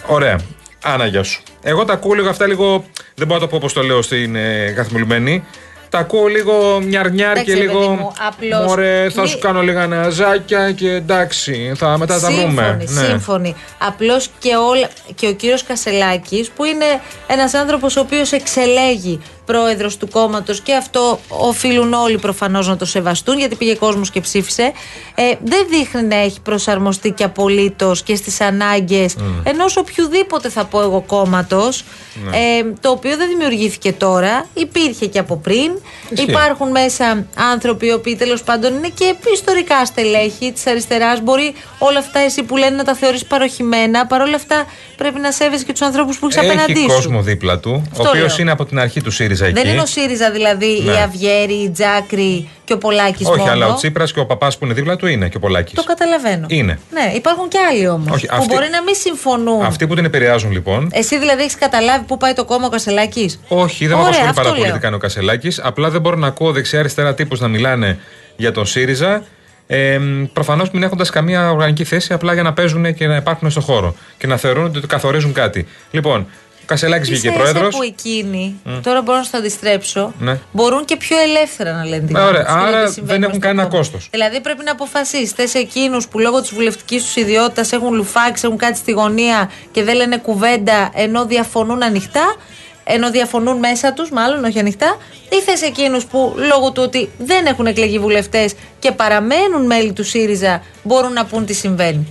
Ωραία. 0.08 0.40
Άνα, 0.84 1.06
γεια 1.06 1.24
σου. 1.24 1.44
Εγώ 1.64 1.86
τα 1.86 1.94
ακούω 1.94 2.14
λίγο 2.14 2.30
αυτά 2.30 2.48
λίγο. 2.48 2.86
Δεν 3.16 3.28
μπορώ 3.28 3.40
να 3.40 3.46
το 3.46 3.48
πω 3.48 3.56
όπως 3.56 3.74
το 3.74 3.84
λέω 3.84 4.02
στην 4.02 4.36
ε, 4.36 4.74
καθημερινή. 4.76 5.44
Τα 5.90 5.98
ακούω 6.00 6.28
λίγο 6.28 6.80
μιαρνιάρ 6.84 7.34
και 7.34 7.40
Εντάξει, 7.52 7.54
παιδί 7.68 7.80
λίγο. 7.80 7.90
μου, 7.90 8.14
απλώς 8.28 8.66
Μωρέ, 8.66 9.10
θα 9.10 9.22
μη- 9.22 9.28
σου 9.28 9.40
κάνω 9.40 9.62
λίγα 9.62 9.88
ναζάκια 9.88 10.72
και 10.72 10.90
εντάξει. 10.92 11.72
Θα, 11.76 11.98
μετά 11.98 12.20
τα 12.20 12.32
βρούμε. 12.32 12.78
Σύμφωνοι, 12.80 13.08
σύμφωνοι. 13.10 13.56
Απλώς 13.78 14.30
και, 14.40 14.56
όλα- 14.56 14.90
και 15.16 15.28
ο 15.28 15.34
κύριος 15.34 15.64
Κασελάκης, 15.64 16.50
που 16.50 16.64
είναι 16.64 16.86
ένας 17.28 17.54
άνθρωπος 17.54 17.96
ο 17.96 18.00
οποίος 18.00 18.32
εξελέγει 18.32 19.22
πρόεδρος 19.54 19.98
του 19.98 20.08
κόμματος 20.10 20.62
και 20.62 20.76
αυτό 20.76 21.20
οφείλουν 21.28 21.94
όλοι 21.94 22.18
προφανώς 22.18 22.68
να 22.68 22.78
το 22.78 22.86
σεβαστούν, 22.86 23.38
γιατί 23.38 23.56
πήγε 23.56 23.76
κόσμος 23.76 24.10
και 24.12 24.22
ψήφισε. 24.22 24.72
Ε, 25.16 25.24
δεν 25.44 25.66
δείχνει 25.70 26.04
να 26.04 26.16
έχει 26.16 26.42
προσαρμοστεί 26.42 27.12
και 27.12 27.24
απολύτως 27.24 28.04
και 28.04 28.16
στις 28.16 28.42
ανάγκες 28.42 29.16
ενός 29.44 29.78
οποιοδήποτε 29.78 30.50
θα 30.50 30.66
πω 30.66 30.82
εγώ 30.82 31.04
κόμματος. 31.08 31.84
Ε, 32.32 32.72
το 32.82 32.90
οποίο 32.90 33.18
δεν 33.18 33.28
δημιουργήθηκε 33.28 33.92
τώρα, 33.94 34.46
υπήρχε 34.54 35.06
και 35.06 35.20
από 35.20 35.38
πριν. 35.38 35.72
Ισχύει. 36.10 36.30
Υπάρχουν 36.30 36.70
μέσα 36.70 37.26
άνθρωποι 37.54 37.86
οι 37.88 37.92
οποίοι 37.92 38.16
τέλος 38.16 38.44
πάντων 38.44 38.74
είναι 38.76 38.90
και 38.94 39.16
ιστορικά 39.34 39.86
στελέχη 39.86 40.52
της 40.52 40.68
αριστεράς. 40.68 41.22
Μπορεί 41.22 41.54
όλα 41.80 42.00
αυτά 42.00 42.20
εσύ 42.20 42.44
που 42.44 42.58
λένε 42.58 42.76
να 42.76 42.84
τα 42.84 42.94
θεωρείς 42.96 43.26
παροχημένα. 43.26 44.08
Παρ' 44.08 44.22
όλα 44.22 44.36
αυτά 44.36 44.66
πρέπει 44.98 45.20
να 45.20 45.32
σέβεσαι 45.32 45.64
και 45.64 45.72
τους 45.72 45.82
ανθρώπους 45.82 46.20
που 46.20 46.26
έχεις 46.26 46.38
απέναντί 46.38 46.72
Έχει 46.72 46.82
σου. 46.82 46.88
κόσμο 46.88 47.22
δίπλα 47.22 47.60
του, 47.60 47.72
ο 47.72 47.90
Αυτό 47.92 48.10
οποίος 48.10 48.28
λέω. 48.28 48.36
είναι 48.40 48.52
από 48.52 48.66
την 48.66 48.80
αρχή 48.80 49.02
του 49.02 49.12
ΣΥΡΙΖΑ 49.12 49.39
εκεί. 49.46 49.54
Δεν 49.54 49.68
είναι 49.68 49.82
ο 49.82 49.86
ΣΥΡΙΖΑ 49.86 50.32
δηλαδή 50.32 50.82
Ναι. 50.86 50.92
η 50.92 50.96
Αυγέρη, 50.96 51.54
η 51.54 51.70
Τζάκρη 51.70 52.50
και 52.64 52.74
ο 52.74 52.78
Πολάκης 52.78 53.28
Όχι, 53.28 53.40
μόνο; 53.40 53.52
αλλά 53.52 53.68
ο 53.68 53.74
Τσίπρας 53.74 54.12
και 54.14 54.20
ο 54.20 54.26
παπάς 54.26 54.58
που 54.58 54.66
είναι 54.66 54.74
δίπλα 54.74 54.96
του 54.96 55.08
είναι 55.08 55.30
και 55.30 55.38
ο 55.38 55.40
Πολάκης. 55.40 55.74
Το 55.74 55.84
καταλαβαίνω. 55.84 56.46
Είναι. 56.50 56.80
Ναι, 56.92 57.12
υπάρχουν 57.16 57.48
και 57.48 57.58
άλλοι 57.72 57.88
όμως. 57.88 58.12
Όχι, 58.16 58.26
Που 58.28 58.36
αυτοί- 58.36 58.54
μπορεί 58.54 58.68
να 58.72 58.84
μην 58.84 58.96
συμφωνούν. 58.96 59.62
Αυτοί 59.66 59.88
που 59.88 59.96
την 59.96 60.06
επηρεάζουν 60.06 60.52
λοιπόν. 60.52 60.90
Εσύ 60.92 61.20
δηλαδή 61.20 61.42
έχεις 61.42 61.56
καταλάβει 61.56 62.06
πού 62.06 62.18
πάει 62.18 62.34
το 62.34 62.46
κόμμα 62.46 62.66
ο 62.66 62.70
Κασελάκης; 62.70 63.40
Όχι, 63.48 63.88
δεν 63.88 63.98
με 63.98 64.04
Ωραία, 64.04 64.08
απασχολεί 64.10 64.30
αυτό 64.30 64.42
πάρα 64.42 64.54
πολύ 64.56 64.66
λέω. 64.68 64.76
τι 64.76 64.80
κάνει 64.82 64.96
ο 64.96 64.98
Κασελάκης. 64.98 65.60
Απλά 65.64 65.90
δεν 65.90 66.02
μπορώ 66.02 66.16
να 66.16 66.28
ακούω 66.28 66.52
δεξιά-αριστερά 66.52 67.14
τύπους 67.14 67.40
να 67.40 67.48
μιλάνε 67.48 68.00
για 68.36 68.52
τον 68.52 68.66
ΣΥΡΙΖΑ. 68.66 69.24
Ε, 69.72 70.00
Προφανώς 70.34 70.72
μην 70.72 70.84
έχοντας 70.84 71.10
καμία 71.10 71.52
οργανική 71.52 71.84
θέση, 71.84 72.14
απλά 72.14 72.34
για 72.34 72.44
να 72.44 72.54
παίζουν 72.54 72.94
και 72.94 73.08
να 73.08 73.16
υπάρχουν 73.16 73.50
στο 73.52 73.62
χώρο 73.62 73.96
και 74.18 74.28
να 74.28 74.38
θεωρούν 74.38 74.66
ότι 74.66 74.88
καθορίζουν 74.88 75.34
κάτι. 75.34 75.68
Λοιπόν, 75.92 76.20
ο 76.22 76.49
Κασελάκης 76.70 77.10
βγήκε 77.10 77.28
Ίσα 77.28 77.42
ίσα 77.44 77.52
πρόεδρο. 77.52 77.70
που 77.78 77.84
εκείνοι, 77.84 78.60
τώρα 78.84 79.02
μπορώ 79.02 79.18
να 79.18 79.24
σου 79.24 79.32
το 79.32 79.38
αντιστρέψω, 79.38 80.14
Ναι. 80.20 80.40
μπορούν 80.52 80.86
και 80.86 80.96
πιο 80.96 81.18
ελεύθερα 81.20 81.72
να 81.74 81.86
λένε 81.86 82.06
την 82.08 82.16
Ε, 82.16 82.20
ωραία, 82.20 82.42
άποψη, 82.48 82.68
άρα 82.68 82.78
γιατί 82.78 82.94
συμβαίνει 82.94 83.20
δεν 83.20 83.24
έχουν 83.30 83.34
στο 83.40 83.48
κανένα 83.48 83.68
κόμμα. 83.68 83.78
κόστος. 83.78 84.08
Δηλαδή 84.12 84.42
πρέπει 84.42 84.64
να 84.64 84.72
αποφασίσεις. 84.72 85.32
Θες 85.32 85.54
εκείνους 85.54 86.08
που 86.08 86.20
λόγω 86.20 86.42
της 86.42 86.54
βουλευτικής 86.54 87.04
τους 87.04 87.16
ιδιότητας 87.16 87.72
έχουν 87.72 87.94
λουφάξει, 87.94 88.44
έχουν 88.46 88.58
κάτι 88.58 88.78
στη 88.78 88.92
γωνία 88.92 89.52
και 89.72 89.84
δεν 89.84 89.96
λένε 89.96 90.18
κουβέντα 90.18 90.92
ενώ 90.94 91.26
διαφωνούν 91.26 91.84
ανοιχτά, 91.84 92.36
ενώ 92.84 93.12
διαφωνούν 93.12 93.58
μέσα 93.58 93.94
τους, 93.94 94.10
μάλλον 94.12 94.44
όχι 94.44 94.60
ανοιχτά, 94.60 94.98
ή 95.30 95.36
θες 95.36 95.62
εκείνους 95.62 96.06
που 96.06 96.34
λόγω 96.38 96.72
του 96.72 96.82
ότι 96.86 97.10
δεν 97.18 97.46
έχουν 97.46 97.66
εκλεγεί 97.66 98.00
βουλευτές 98.00 98.54
και 98.80 98.92
παραμένουν 98.92 99.66
μέλη 99.66 99.94
του 99.94 100.04
ΣΥΡΙΖΑ 100.04 100.64
μπορούν 100.84 101.14
να 101.14 101.26
πούν 101.26 101.46
τι 101.46 101.54
συμβαίνει. 101.54 102.08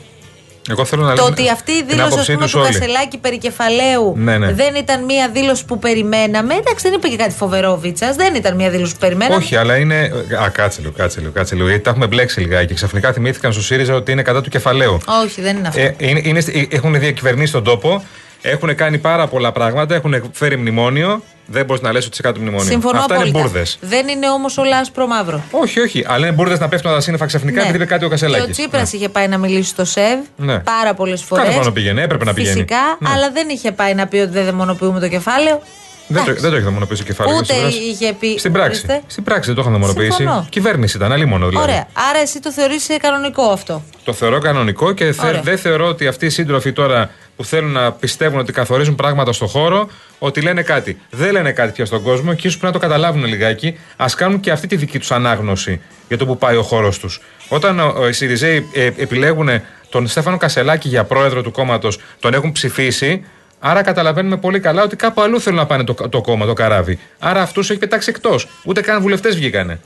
Εγώ 0.70 0.84
θέλω 0.84 1.02
να 1.02 1.08
Το 1.08 1.14
λέω 1.22 1.24
ότι 1.26 1.50
αυτή 1.50 1.72
η 1.72 1.76
την 1.76 1.86
δήλωση 1.88 2.06
ας 2.06 2.12
άποψή 2.12 2.32
πούμε, 2.32 2.44
τους 2.44 2.52
του 2.52 2.60
όλοι. 2.64 2.72
Κασελάκη 2.72 3.18
περί 3.18 3.38
κεφαλαίου 3.38 4.14
Ναι, 4.16 4.38
ναι. 4.38 4.52
δεν 4.52 4.74
ήταν 4.74 5.04
μια 5.04 5.28
δήλωση 5.28 5.64
που 5.64 5.78
περιμέναμε. 5.78 6.54
Εντάξει, 6.54 6.88
δεν 6.88 6.92
είπε 6.92 7.08
και 7.08 7.16
κάτι 7.16 7.34
φοβερό 7.34 7.70
ο 7.72 7.78
Βίτσας. 7.78 8.16
Δεν 8.16 8.34
ήταν 8.34 8.54
μια 8.56 8.70
δήλωση 8.70 8.92
που 8.92 8.98
περιμέναμε. 8.98 9.36
Όχι, 9.36 9.56
αλλά 9.56 9.76
είναι. 9.76 10.12
Α, 10.44 10.48
κάτσε 10.48 10.80
λίγο, 10.80 10.92
κάτσε 10.96 11.20
λίγο, 11.20 11.32
κάτσε 11.32 11.54
λίγο. 11.54 11.68
Γιατί 11.68 11.82
τα 11.82 11.90
έχουμε 11.90 12.06
μπλέξει 12.06 12.40
λιγάκι 12.40 12.66
και 12.66 12.74
ξαφνικά 12.74 13.12
θυμήθηκαν 13.12 13.52
στο 13.52 13.62
ΣΥΡΙΖΑ 13.62 13.94
ότι 13.94 14.12
είναι 14.12 14.22
κατά 14.22 14.40
του 14.40 14.50
κεφαλαίου. 14.50 14.98
Όχι, 15.24 15.40
δεν 15.40 15.56
είναι 15.56 15.68
αυτό. 15.68 15.80
Ε, 15.80 15.94
είναι, 15.98 16.20
είναι, 16.24 16.40
στη- 16.40 16.68
έχουν 16.72 16.98
διακυβερνήσει 17.00 17.52
τον 17.52 17.64
τόπο, 17.64 18.04
έχουν 18.42 18.74
κάνει 18.74 18.98
πάρα 18.98 19.26
πολλά 19.26 19.52
πράγματα, 19.52 19.94
έχουν 19.94 20.30
φέρει 20.32 20.56
μνημόνιο. 20.56 21.22
Δεν 21.50 21.64
μπορείς 21.64 21.82
να 21.82 21.92
λες 21.92 22.02
ότι 22.04 22.12
είσαι 22.12 22.22
κάτω 22.22 22.34
του 22.34 22.40
μνημονίου. 22.42 22.66
Συμφωνώ 22.68 22.98
Αυτά 22.98 23.14
απόλυτα. 23.14 23.38
είναι 23.38 23.46
μπουρδες. 23.48 23.78
Δεν 23.80 24.08
είναι 24.08 24.30
όμως 24.30 24.58
όλα 24.58 24.76
άσπρο 24.78 25.06
μαύρο. 25.06 25.42
Όχι, 25.50 25.80
όχι. 25.80 26.04
Αλλά 26.08 26.26
είναι 26.26 26.34
μπουρδες 26.34 26.58
να 26.58 26.68
πέφτουν 26.68 26.90
τα 26.92 27.00
σύννεφα 27.00 27.26
ξαφνικά 27.26 27.60
επειδή 27.60 27.76
είπε 27.76 27.84
κάτι 27.84 28.04
ο 28.04 28.08
Ναι. 28.08 28.14
Και 28.14 28.20
Κασελάκη. 28.20 28.50
ο 28.50 28.52
Τσίπρας 28.52 28.92
είχε 28.92 29.08
πάει 29.08 29.28
να 29.28 29.38
μιλήσει 29.38 29.68
στο 29.68 29.84
ΣΕΒ 29.84 30.18
Ναι. 30.36 30.58
πάρα 30.58 30.94
πολλές 30.94 31.22
φορές. 31.22 31.44
Κάθε 31.44 31.56
χρόνο 31.56 31.72
πήγαινε, 31.72 32.02
έπρεπε 32.02 32.24
να 32.24 32.34
πηγαίνει. 32.34 32.52
Φυσικά, 32.52 32.76
Ναι. 32.98 33.08
αλλά 33.14 33.30
δεν 33.30 33.48
είχε 33.48 33.72
πάει 33.72 33.94
να 33.94 34.06
πει 34.06 34.16
ότι 34.18 34.30
δεν 34.30 34.44
δαιμονοποιούμε 34.44 35.00
το 35.00 35.08
κεφάλαιο. 35.08 35.62
Δεν 36.10 36.16
το, 36.16 36.22
Εντάξει. 36.22 36.42
δεν 36.42 36.50
το 36.50 36.56
έχει 36.56 36.64
δαιμονοποιήσει 36.64 37.02
ο 37.02 37.04
κεφάλαιος. 37.04 37.40
Ούτε 37.40 37.54
είχε 37.90 38.12
πει. 38.20 38.38
Στην 38.38 38.52
πράξη. 38.52 38.68
Ορίστε. 38.84 39.02
Στην 39.06 39.24
πράξη 39.24 39.46
δεν 39.46 39.54
το 39.54 39.60
είχαν 39.60 39.72
δαιμονοποιήσει. 39.72 40.12
Συμφωνώ. 40.12 40.46
Κυβέρνηση 40.50 40.96
ήταν, 40.96 41.12
άλλη 41.12 41.24
μόνο 41.26 41.48
δηλαδή. 41.48 41.70
Ωραία. 41.70 41.86
Άρα 42.10 42.18
εσύ 42.18 42.40
το 42.40 42.52
θεωρείς 42.52 42.86
κανονικό 43.00 43.42
αυτό. 43.42 43.82
Το 44.04 44.12
θεωρώ 44.12 44.38
κανονικό 44.38 44.92
και 44.92 45.12
θε- 45.12 45.24
Ωραία. 45.28 45.40
δεν 45.40 45.58
θεωρώ 45.58 45.86
ότι 45.86 46.06
αυτοί 46.06 46.26
οι 46.26 46.30
σύντροφοι 46.30 46.72
τώρα 46.72 47.10
που 47.38 47.44
θέλουν 47.44 47.70
να 47.72 47.92
πιστεύουν 47.92 48.38
ότι 48.38 48.52
καθορίζουν 48.52 48.94
πράγματα 48.94 49.32
στο 49.32 49.46
χώρο, 49.46 49.88
ότι 50.18 50.40
λένε 50.40 50.62
κάτι. 50.62 51.00
Δεν 51.10 51.32
λένε 51.32 51.52
κάτι 51.52 51.72
πια 51.72 51.84
στον 51.86 52.02
κόσμο 52.02 52.34
και 52.34 52.46
ίσως 52.46 52.58
πρέπει 52.58 52.74
να 52.74 52.80
το 52.80 52.86
καταλάβουν 52.86 53.24
λιγάκι. 53.24 53.78
Α 53.96 54.06
κάνουν 54.16 54.40
και 54.40 54.50
αυτή 54.50 54.66
τη 54.66 54.76
δική 54.76 54.98
τους 54.98 55.10
ανάγνωση 55.10 55.80
για 56.08 56.18
το 56.18 56.26
που 56.26 56.38
πάει 56.38 56.56
ο 56.56 56.62
χώρος 56.62 56.98
τους. 56.98 57.20
Όταν 57.48 57.80
ο- 57.80 57.94
ο- 57.98 58.08
οι 58.08 58.12
Σιριζέοι 58.12 58.68
ε, 58.74 58.84
επιλέγουν 58.84 59.48
τον 59.88 60.06
Στέφανο 60.06 60.36
Κασελάκη 60.36 60.88
για 60.88 61.04
πρόεδρο 61.04 61.42
του 61.42 61.50
κόμματος, 61.50 61.98
τον 62.20 62.34
έχουν 62.34 62.52
ψηφίσει. 62.52 63.24
Άρα 63.60 63.82
καταλαβαίνουμε 63.82 64.36
πολύ 64.36 64.60
καλά 64.60 64.82
ότι 64.82 64.96
κάπου 64.96 65.20
αλλού 65.22 65.40
θέλουν 65.40 65.58
να 65.58 65.66
πάνε 65.66 65.84
το, 65.84 65.94
το 66.08 66.20
κόμμα, 66.20 66.46
το 66.46 66.52
καράβι. 66.52 66.98
Άρα 67.18 67.42
αυτούς 67.42 67.70
έχει 67.70 67.78
πετάξει 67.78 68.10
εκτός. 68.10 68.48
Ούτε 68.64 68.80
καν 68.80 69.00
βουλευτές 69.00 69.34
βγήκανε. 69.34 69.80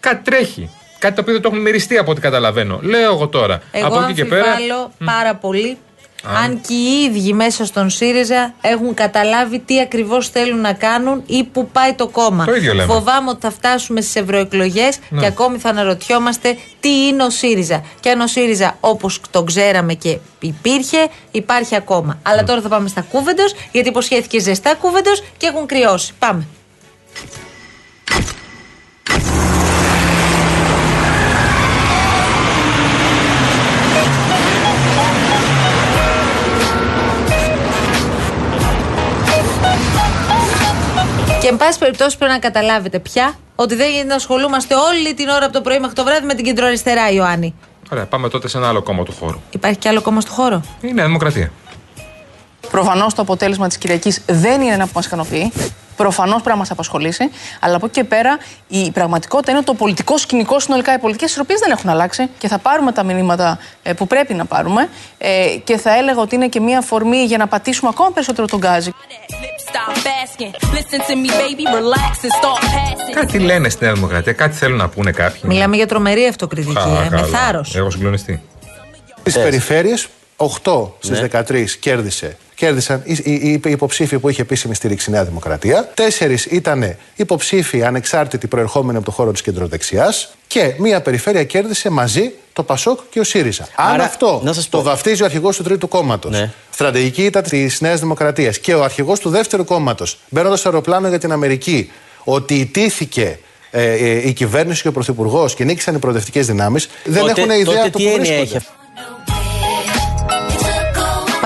Κάτι 0.00 0.30
τρέχει. 0.30 0.70
Κάτι 0.98 1.14
το 1.14 1.20
οποίο 1.20 1.32
δεν 1.32 1.42
το 1.42 1.48
έχουν 1.48 1.60
μυριστεί 1.62 1.96
από 1.98 2.10
ό,τι 2.10 2.20
καταλαβαίνω. 2.20 2.78
Λέω 2.82 3.12
εγώ 3.12 3.28
τώρα. 3.28 3.60
Εγώ 3.70 3.86
από 3.86 4.02
εκεί 4.02 4.12
και 4.12 4.24
πέρα. 4.24 4.50
αμφιβάλλω 4.52 4.92
πάρα 5.04 5.34
πολύ 5.34 5.76
αν 6.24 6.60
και 6.60 6.74
οι 6.74 7.02
ίδιοι 7.04 7.32
μέσα 7.32 7.64
στον 7.64 7.90
ΣΥΡΙΖΑ 7.90 8.54
έχουν 8.60 8.94
καταλάβει 8.94 9.58
τι 9.58 9.80
ακριβώς 9.80 10.28
θέλουν 10.28 10.60
να 10.60 10.72
κάνουν 10.72 11.22
ή 11.26 11.44
που 11.44 11.68
πάει 11.68 11.92
το 11.94 12.08
κόμμα. 12.08 12.44
Το 12.44 12.54
ίδιο 12.54 12.74
λέμε. 12.74 12.92
Φοβάμαι 12.92 13.30
ότι 13.30 13.40
θα 13.40 13.50
φτάσουμε 13.50 14.00
στις 14.00 14.16
ευρωεκλογές 14.16 14.98
Ναι. 15.08 15.20
και 15.20 15.26
ακόμη 15.26 15.58
θα 15.58 15.68
αναρωτιόμαστε 15.68 16.56
τι 16.80 17.06
είναι 17.06 17.22
ο 17.24 17.30
ΣΥΡΙΖΑ. 17.30 17.84
Και 18.00 18.10
αν 18.10 18.20
ο 18.20 18.26
ΣΥΡΙΖΑ 18.26 18.76
όπως 18.80 19.20
τον 19.30 19.46
ξέραμε 19.46 19.94
και 19.94 20.18
υπήρχε, 20.40 21.08
υπάρχει 21.30 21.76
ακόμα. 21.76 22.18
Αλλά 22.22 22.44
τώρα 22.44 22.60
θα 22.60 22.68
πάμε 22.68 22.88
στα 22.88 23.00
κούβεντος, 23.00 23.54
γιατί 23.72 23.88
υποσχέθηκε 23.88 24.38
ζεστά 24.40 24.74
κούβεντος 24.74 25.22
και 25.36 25.46
έχουν 25.46 25.66
κρυώσει. 25.66 26.12
Πάμε. 26.18 26.46
Και 41.48 41.54
εν 41.54 41.60
πάση 41.60 41.78
περιπτώσει 41.78 42.18
πρέπει 42.18 42.32
να 42.32 42.38
καταλάβετε 42.38 42.98
πια 42.98 43.34
ότι 43.54 43.74
δεν 43.74 43.90
γίνεται 43.90 44.08
να 44.08 44.14
ασχολούμαστε 44.14 44.74
όλη 44.74 45.14
την 45.14 45.28
ώρα 45.28 45.44
από 45.44 45.52
το 45.52 45.60
πρωί 45.60 45.78
μέχρι 45.78 45.94
το 45.94 46.04
βράδυ 46.04 46.26
με 46.26 46.34
την 46.34 46.44
κεντροαριστερά, 46.44 47.10
Ιωάννη. 47.10 47.54
Ωραία, 47.92 48.06
πάμε 48.06 48.28
τότε 48.28 48.48
σε 48.48 48.58
ένα 48.58 48.68
άλλο 48.68 48.82
κόμμα 48.82 49.02
του 49.02 49.12
χώρου. 49.12 49.40
Υπάρχει 49.50 49.78
κι 49.78 49.88
άλλο 49.88 50.02
κόμμα 50.02 50.20
στο 50.20 50.32
χώρο; 50.32 50.62
Η 50.80 50.92
Νέα 50.92 51.06
Δημοκρατία. 51.06 51.52
Προφανώς 52.70 53.14
το 53.14 53.22
αποτέλεσμα 53.22 53.66
της 53.68 53.78
Κυριακής 53.78 54.20
δεν 54.26 54.60
είναι 54.60 54.72
ένα 54.72 54.84
που 54.84 54.92
μας 54.94 55.06
ικανοποιεί. 55.06 55.52
Προφανώς 55.96 56.34
πρέπει 56.34 56.48
να 56.48 56.56
μας 56.56 56.70
απασχολήσει. 56.70 57.30
Αλλά 57.60 57.76
από 57.76 57.86
εκεί 57.86 57.94
και 58.00 58.04
πέρα 58.04 58.38
η 58.68 58.90
πραγματικότητα 58.90 59.50
είναι 59.50 59.58
ότι 59.58 59.68
το 59.68 59.74
πολιτικό 59.74 60.18
σκηνικό 60.18 60.60
συνολικά, 60.60 60.94
οι 60.94 60.98
πολιτικές 60.98 61.28
ισορροπίες 61.30 61.60
δεν 61.60 61.70
έχουν 61.70 61.90
αλλάξει 61.90 62.28
και 62.38 62.48
θα 62.48 62.58
πάρουμε 62.58 62.92
τα 62.92 63.02
μηνύματα 63.02 63.58
ε, 63.82 63.92
που 63.92 64.06
πρέπει 64.06 64.34
να 64.34 64.44
πάρουμε. 64.44 64.88
Ε, 65.18 65.46
και 65.64 65.76
θα 65.78 65.96
έλεγα 65.96 66.20
ότι 66.20 66.34
είναι 66.34 66.48
και 66.48 66.60
μια 66.60 66.78
αφορμή 66.78 67.16
για 67.24 67.38
να 67.38 67.46
πατήσουμε 67.46 67.90
ακόμα 67.92 68.10
περισσότερο 68.10 68.46
τον 68.46 68.58
γκάζι. 68.58 68.90
Stop 69.70 69.96
asking. 70.24 70.52
Listen 70.76 71.00
to 71.08 71.14
me, 71.22 71.28
baby. 71.28 71.64
Relax 71.78 72.14
and 72.24 72.32
start 72.40 72.62
passing. 72.62 73.12
Κάτι 73.14 73.38
λένε 73.38 73.68
στη 73.68 73.84
Νέα 73.84 73.92
Δημοκρατία, 73.92 74.32
κάτι 74.32 74.56
θέλουν 74.56 74.76
να 74.78 74.88
πούνε 74.88 75.10
κάποιοι. 75.10 75.40
Μιλάμε 75.44 75.76
για 75.76 75.86
τρομερή 75.86 76.26
αυτοκριτική, 76.26 76.78
Α, 76.78 76.82
ε, 77.04 77.08
με 77.10 77.16
καλά. 77.16 77.26
θάρρος. 77.38 77.76
Έχω 77.76 77.90
συγκλονιστεί. 77.90 78.42
Στι 79.24 79.40
περιφέρειες 79.40 80.08
8 80.40 80.88
στις 80.98 81.20
Ναι. 81.20 81.28
13 81.48 81.64
κέρδισε. 81.80 82.36
Κέρδισαν 82.54 83.02
οι, 83.04 83.12
οι, 83.24 83.60
οι 83.64 83.70
υποψήφοι 83.70 84.18
που 84.18 84.28
είχε 84.28 84.42
επίσημη 84.42 84.74
στήριξη 84.74 85.10
η 85.10 85.12
Νέα 85.12 85.24
Δημοκρατία. 85.24 85.90
Τέσσερις 85.94 86.44
ήταν 86.44 86.96
υποψήφοι 87.16 87.82
ανεξάρτητοι 87.84 88.46
προερχόμενοι 88.46 88.96
από 88.96 89.06
το 89.06 89.10
χώρο 89.12 89.32
της 89.32 89.42
κεντροδεξιάς. 89.42 90.30
Και 90.46 90.74
μία 90.78 91.00
περιφέρεια 91.02 91.44
κέρδισε 91.44 91.90
μαζί 91.90 92.32
το 92.52 92.62
Πασόκ 92.62 93.00
και 93.10 93.20
ο 93.20 93.24
ΣΥΡΙΖΑ. 93.24 93.68
Αν 93.76 93.92
Άρα, 93.94 94.04
αυτό 94.04 94.40
να 94.44 94.52
σας 94.52 94.68
το 94.68 94.76
πω. 94.78 94.82
βαφτίζει 94.84 95.22
ο 95.22 95.24
αρχηγός 95.24 95.56
του 95.56 95.62
Τρίτου 95.62 95.88
Κόμματος, 95.88 96.30
Ναι. 96.32 96.52
στρατηγική 96.70 97.22
ήταν 97.24 97.42
της 97.42 97.80
Νέας 97.80 98.00
Δημοκρατίας 98.00 98.58
και 98.58 98.74
ο 98.74 98.82
αρχηγός 98.84 99.20
του 99.20 99.30
Δεύτερου 99.30 99.64
Κόμματος, 99.64 100.18
μπαίνοντας 100.28 100.58
στο 100.58 100.68
αεροπλάνο 100.68 101.08
για 101.08 101.18
την 101.18 101.32
Αμερική, 101.32 101.90
ότι 102.24 102.54
ιτήθηκε 102.54 103.38
ε, 103.70 103.92
ε, 103.92 104.28
η 104.28 104.32
κυβέρνηση 104.32 104.82
και 104.82 104.88
ο 104.88 104.92
Πρωθυπουργός 104.92 105.54
και 105.54 105.64
νίκησαν 105.64 105.94
οι 105.94 105.98
προοδευτικές 105.98 106.46
δυνάμεις, 106.46 106.88
δεν 107.04 107.20
Τότε- 107.20 107.38
έχουν 107.38 107.50
ιδέα 107.50 107.64
τότε 107.64 107.80
από 107.80 107.90
το 107.90 107.98
τι 107.98 108.04
που 108.04 108.10
έννοια 108.10 108.18
βρίσκονται. 108.18 108.42
έχει 108.42 108.56
αυτό. 108.56 108.72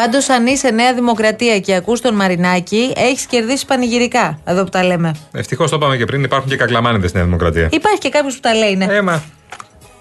Πάντως, 0.02 0.28
αν 0.28 0.46
είσαι 0.46 0.70
Νέα 0.70 0.94
Δημοκρατία 0.94 1.58
και 1.58 1.74
ακούς 1.74 2.00
τον 2.00 2.14
Μαρινάκη, 2.14 2.92
έχεις 2.96 3.26
κερδίσει 3.26 3.66
πανηγυρικά. 3.66 4.38
Εδώ 4.44 4.64
που 4.64 4.68
τα 4.68 4.84
λέμε. 4.84 5.14
Ευτυχώς 5.32 5.70
το 5.70 5.76
είπαμε 5.76 5.96
και 5.96 6.04
πριν, 6.04 6.22
υπάρχουν 6.22 6.48
και 6.48 6.56
κακλαμάνιδες 6.56 7.08
στη 7.08 7.18
Νέα 7.18 7.26
Δημοκρατία. 7.26 7.68
Υπάρχει 7.70 7.98
και 7.98 8.08
κάποιος 8.08 8.34
που 8.34 8.40
τα 8.40 8.54
λέει, 8.54 8.76
ναι. 8.76 8.84
Έμα. 8.84 9.22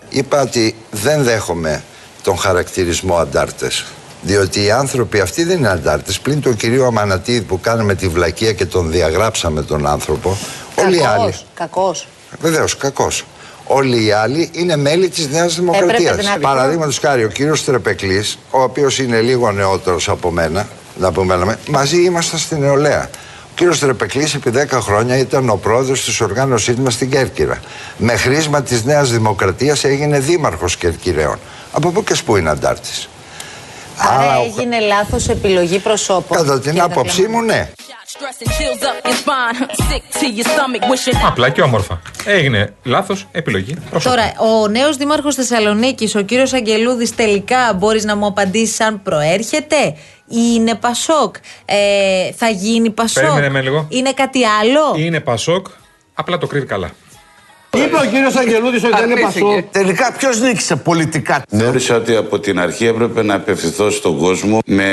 Είπα 0.10 0.42
ότι 0.42 0.76
δεν 0.92 1.24
δέχομαι 1.24 1.84
τον 2.24 2.38
χαρακτηρισμό 2.38 3.16
αντάρτες. 3.18 3.86
Διότι 4.22 4.64
οι 4.64 4.72
άνθρωποι 4.72 5.20
αυτοί 5.20 5.44
δεν 5.44 5.58
είναι 5.58 5.70
αντάρτες. 5.70 6.20
Πλην 6.20 6.42
του 6.42 6.56
κυρίου 6.56 6.86
Αμανατίδη 6.86 7.42
που 7.42 7.60
κάναμε 7.60 7.96
τη 7.96 8.08
βλακεία 8.08 8.54
και 8.54 8.66
τον 8.66 8.92
διαγράψαμε 8.92 9.62
τον 9.64 9.88
άνθρωπο. 9.88 10.38
Όλοι 10.76 10.98
οι 10.98 11.06
άλλοι. 11.06 11.34
Κακός. 11.54 12.08
Βεβαίως, 12.40 12.78
κακός. 12.78 13.26
Όλοι 13.74 14.06
οι 14.06 14.12
άλλοι 14.12 14.50
είναι 14.52 14.76
μέλη 14.76 15.10
της 15.10 15.28
Νέας 15.30 15.56
Δημοκρατίας. 15.56 16.12
Έπρεπε 16.12 16.30
να- 16.30 16.38
Παραδείγματος 16.40 17.00
χάρη, 17.00 17.24
ο 17.24 17.28
κύριος 17.28 17.64
Τρεπεκλή, 17.64 18.24
ο 18.50 18.62
οποίος 18.62 19.00
είναι 19.00 19.22
λίγο 19.22 19.52
νεότερος 19.52 20.10
από 20.10 20.32
μένα, 20.32 20.68
να 21.00 21.12
πούμε, 21.12 21.36
λέμε, 21.36 21.58
μαζί 21.70 22.04
ήμασταν 22.04 22.40
στην 22.40 22.60
νεολαία. 22.60 23.10
Ο 23.44 23.54
κύριος 23.56 23.80
Τρεπεκλή 23.80 24.28
επί 24.36 24.50
10 24.50 24.80
χρόνια 24.82 25.18
ήταν 25.18 25.50
ο 25.50 25.56
πρόεδρος 25.56 26.04
της 26.06 26.22
οργάνωσής 26.22 26.76
μας 26.76 26.94
στην 26.94 27.10
Κέρκυρα. 27.10 27.60
Με 27.98 28.16
χρήσμα 28.16 28.62
της 28.62 28.84
Νέας 28.84 29.12
Δημοκρατίας 29.12 29.84
έγινε 29.84 30.20
δήμαρχος 30.20 30.78
Κερκυραίων. 30.78 31.40
Από 31.72 31.90
πού 31.92 32.04
και 32.04 32.14
σπού 32.14 32.36
είναι 32.36 32.50
αντάρτης; 32.50 33.10
Άρα 34.10 34.40
ο- 34.40 34.44
έγινε 34.44 34.80
λάθος 34.80 35.28
επιλογή 35.30 35.80
προσώπων. 35.80 36.38
Κατά 36.38 36.54
την 36.54 36.62
Κύριε 36.62 36.82
άποψή 36.82 37.28
μου, 37.28 37.42
ναι. 37.42 37.70
Stress 38.14 38.44
and 38.46 38.52
chills 38.52 38.84
up 38.84 39.08
your 39.10 39.14
spine. 39.14 39.70
Sick 39.90 40.20
to 40.20 40.26
your 40.38 40.46
stomach, 40.46 40.84
wishing 40.92 41.26
Απλά 41.28 41.50
και 41.50 41.62
όμορφα. 41.62 42.02
Έγινε 42.26 42.74
λάθος 42.84 43.28
επιλογή. 43.32 43.76
προσώπου. 43.90 44.16
Τώρα, 44.16 44.34
ο 44.62 44.68
νέος 44.68 44.98
δήμαρχος 44.98 45.36
Θεσσαλονίκης, 45.36 46.16
ο 46.16 46.22
κύριος 46.22 46.54
Αγγελούδης, 46.54 47.16
τελικά 47.16 47.74
μπορείς 47.74 48.06
να 48.06 48.16
μου 48.16 48.26
απαντήσεις 48.26 48.80
αν 48.80 49.02
προέρχεται 49.04 49.78
ή 50.28 50.38
είναι 50.56 50.76
Πασόκ. 50.76 51.36
Ε, 51.66 52.32
θα 52.32 52.50
γίνει 52.50 52.90
Πασόκ. 52.90 53.24
Περίμενε 53.24 53.50
με 53.50 53.62
λίγο. 53.62 53.86
Είναι 53.90 54.12
κάτι 54.14 54.46
άλλο; 54.46 54.94
Είναι 54.96 55.20
Πασόκ, 55.20 55.68
απλά 56.14 56.38
το 56.38 56.48
κρύβει 56.48 56.66
καλά. 56.66 56.90
Είπε 57.78 57.96
ο 57.96 58.06
κύριος 58.12 58.36
Αγγελούδης 58.36 58.84
ότι 58.84 58.94
δεν 59.00 59.10
είναι 59.10 59.22
πασό. 59.22 59.64
Τελικά 59.72 60.14
ποιος 60.18 60.40
νίκησε 60.40 60.76
πολιτικά; 60.76 61.44
Θεώρησα 61.50 61.96
ότι 61.96 62.16
από 62.16 62.40
την 62.40 62.60
αρχή 62.60 62.86
έπρεπε 62.86 63.24
να 63.24 63.34
απευθυνθώ 63.34 63.90
στον 63.90 64.18
κόσμο 64.18 64.60
με 64.66 64.84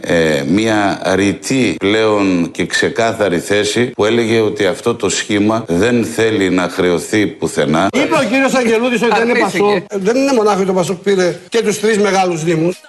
ε, 0.00 0.42
μια 0.46 1.02
ρητή 1.14 1.74
πλέον 1.78 2.50
και 2.50 2.66
ξεκάθαρη 2.66 3.38
θέση 3.38 3.86
που 3.86 4.04
έλεγε 4.04 4.40
ότι 4.40 4.66
αυτό 4.66 4.94
το 4.94 5.08
σχήμα 5.08 5.64
δεν 5.68 6.04
θέλει 6.04 6.50
να 6.50 6.68
χρεωθεί 6.68 7.26
πουθενά. 7.26 7.88
Είπε 7.92 8.14
ο 8.14 8.24
κύριος 8.28 8.54
Αγγελούδης 8.54 9.02
ότι 9.02 9.18
δεν 9.18 9.28
είναι 9.28 9.38
πασό. 9.38 9.84
Δεν 9.90 10.16
είναι 10.16 10.32
μονάχο 10.32 10.64
το 10.64 10.72
πασό 10.72 10.94
που 10.94 11.02
πήρε 11.02 11.38
και 11.48 11.62
τους 11.62 11.80
τρεις 11.80 11.98
μεγάλους 11.98 12.44
Δήμους. 12.44 12.80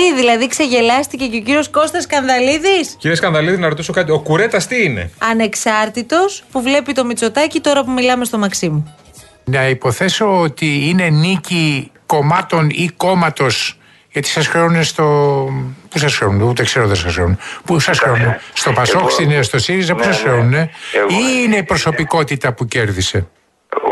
Wishing 0.00 0.08
I 0.08 0.08
wrote 0.08 0.08
your 0.08 0.08
mind. 0.08 0.14
Τι, 0.14 0.14
δηλαδή 0.14 0.48
ξεγελάστηκε 0.48 1.26
και 1.26 1.36
ο 1.36 1.40
κύριος 1.40 1.68
Κώστας 1.70 2.06
Κανδαλίδης 2.06 2.96
Κύριε 2.98 3.16
Σκανδαλίδη, 3.16 3.56
να 3.56 3.68
ρωτήσω 3.68 3.92
κάτι. 3.92 4.10
Ο 4.10 4.20
Κουρέτας 4.20 4.66
τι 4.66 4.82
είναι; 4.84 5.10
Ανεξάρτητος 5.18 6.44
που 6.52 6.62
βλέπει 6.62 6.92
το 6.92 7.04
Μητσοτάκι 7.04 7.60
τώρα 7.60 7.84
που 7.84 7.90
μιλάμε 7.90 8.24
στο 8.24 8.38
Μαξίμου. 8.38 8.94
Να 9.44 9.68
υποθέσω 9.68 10.40
ότι 10.40 10.88
είναι 10.88 11.08
νίκη 11.08 11.90
κομμάτων 12.06 12.70
ή 12.70 12.88
κόμματος. 12.96 13.74
Γιατί 14.12 14.28
σας 14.28 14.46
χρεώνουν 14.46 14.84
στο. 14.84 15.04
Πού 15.90 15.98
σας 15.98 16.16
χρεώνουν, 16.16 16.42
ούτε 16.48 16.62
ξέρω 16.64 16.86
δεν 16.86 16.96
σας 16.96 17.12
χρεώνουν. 17.12 17.38
Πού 17.64 17.78
σας 17.80 17.98
χρεώνουν, 17.98 18.36
στο 18.52 18.72
Πασόκ, 18.72 19.00
Εγώ- 19.00 19.10
στην- 19.10 19.42
στο 19.42 19.58
ΣΥΡΙΖΑ, 19.58 19.92
πού 19.94 19.98
Ναι, 19.98 20.04
σας 20.04 20.22
ναι. 20.22 20.28
χρεώνουν, 20.30 20.54
Εγώ- 20.54 20.68
ή 21.08 21.42
είναι 21.44 21.56
η 21.56 21.62
προσωπικότητα 21.62 22.52
που 22.52 22.66
κέρδισε; 22.66 23.26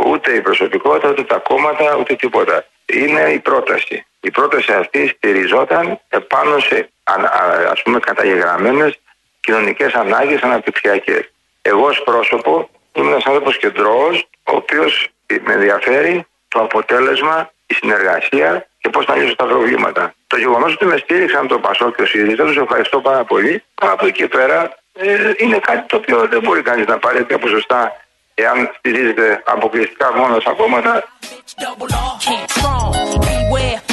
Ούτε 0.07 0.33
η 0.33 0.41
προσωπικότητα, 0.41 1.09
ούτε 1.09 1.23
τα 1.25 1.43
κόμματα, 1.49 1.97
ούτε 2.01 2.15
τίποτα. 2.15 2.65
Είναι 2.87 3.21
η 3.21 3.39
πρόταση. 3.39 4.05
Η 4.29 4.31
πρόταση 4.31 4.73
αυτή 4.73 5.01
στηριζόταν 5.09 6.01
επάνω 6.09 6.59
σε 6.59 6.91
α- 7.05 7.13
α- 7.13 7.71
ας 7.73 7.83
πούμε 7.83 7.99
καταγεγραμμένες 7.99 8.99
κοινωνικές 9.41 9.93
ανάγκες 9.95 10.41
αναπτυξιακές. 10.43 11.23
Εγώ 11.63 11.85
ως 11.87 12.03
πρόσωπο 12.05 12.69
είμαι 12.93 13.11
ένας 13.11 13.25
άνθρωπος 13.27 13.59
κεντρώος, 13.59 14.17
ο 14.45 14.53
οποίος 14.61 15.09
με 15.45 15.53
ενδιαφέρει 15.53 16.27
το 16.49 16.61
αποτέλεσμα, 16.61 17.51
η 17.67 17.75
συνεργασία 17.75 18.67
και 18.81 18.89
πώς 18.89 19.07
να 19.07 19.15
λύσω 19.17 19.37
τα 19.37 19.45
προβλήματα. 19.45 20.15
Το 20.27 20.37
γεγονός 20.37 20.73
ότι 20.73 20.85
με 20.85 20.97
στήριξαν 20.97 21.47
το 21.49 21.59
Πασό 21.59 21.91
και 21.93 22.03
ο 22.03 22.07
ΣΥΡΙΖΑ, 22.07 22.45
τους 22.45 22.57
ευχαριστώ 22.57 23.01
πάρα 23.01 23.25
πολύ. 23.25 23.63
Από 23.75 24.07
εκεί 24.07 24.19
και 24.19 24.29
πέρα 24.29 24.79
ε, 24.93 25.33
είναι 25.37 25.59
κάτι 25.59 25.87
το 25.87 25.97
οποίο 25.97 26.27
δεν 26.31 26.41
μπορεί 26.41 26.63
κανείς 26.63 26.87
να 26.87 26.99
πάρει 26.99 27.17
τέτοια 27.19 27.39
ποσοστά 27.39 27.93
εάν 28.35 28.71
στηρίζεται 28.79 29.43
αποκλειστικά 29.47 30.17
μόνο 30.17 30.41
στα 30.41 30.53
κόμματα. 30.53 31.05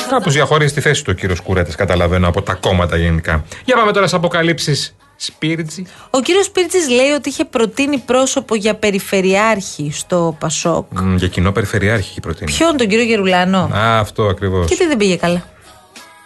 Can't 0.06 0.10
strong. 0.10 0.14
Beware. 0.14 0.20
Κάπως 0.20 0.34
διαχωρίζει 0.34 0.74
τη 0.74 0.82
θέση 0.82 1.04
του 1.04 1.12
ο 1.16 1.20
κύριος 1.20 1.40
Κουρέτας, 1.42 1.76
καταλαβαίνω, 1.76 2.28
από 2.28 2.42
τα 2.42 2.54
κόμματα 2.54 2.98
γενικά. 2.98 3.44
Για 3.66 3.76
πάμε 3.76 3.92
τώρα 3.92 4.08
στι 4.08 4.16
αποκαλύψεις 4.16 4.96
Σπίρτζη. 5.18 5.86
Ο 6.10 6.20
κύριος 6.20 6.50
Πίρτζη 6.50 6.78
λέει 6.94 7.10
ότι 7.10 7.30
είχε 7.30 7.46
προτείνει 7.46 7.98
πρόσωπο 7.98 8.56
για 8.56 8.76
περιφερειάρχη 8.76 9.92
στο 9.94 10.36
Πασόκ. 10.40 10.86
Μ, 11.00 11.16
για 11.16 11.28
κοινό 11.28 11.52
περιφερειάρχη 11.52 12.10
έχει 12.10 12.20
προτείνει. 12.20 12.52
Ποιον, 12.52 12.78
τον 12.78 12.88
κύριο 12.88 13.04
Γερουλάνο; 13.06 13.70
Α, 13.74 14.00
αυτό 14.00 14.24
ακριβώς. 14.24 14.68
Και 14.70 14.76
τι 14.76 14.88
δεν 14.88 14.98
πήγε 14.98 15.16
καλά; 15.16 15.44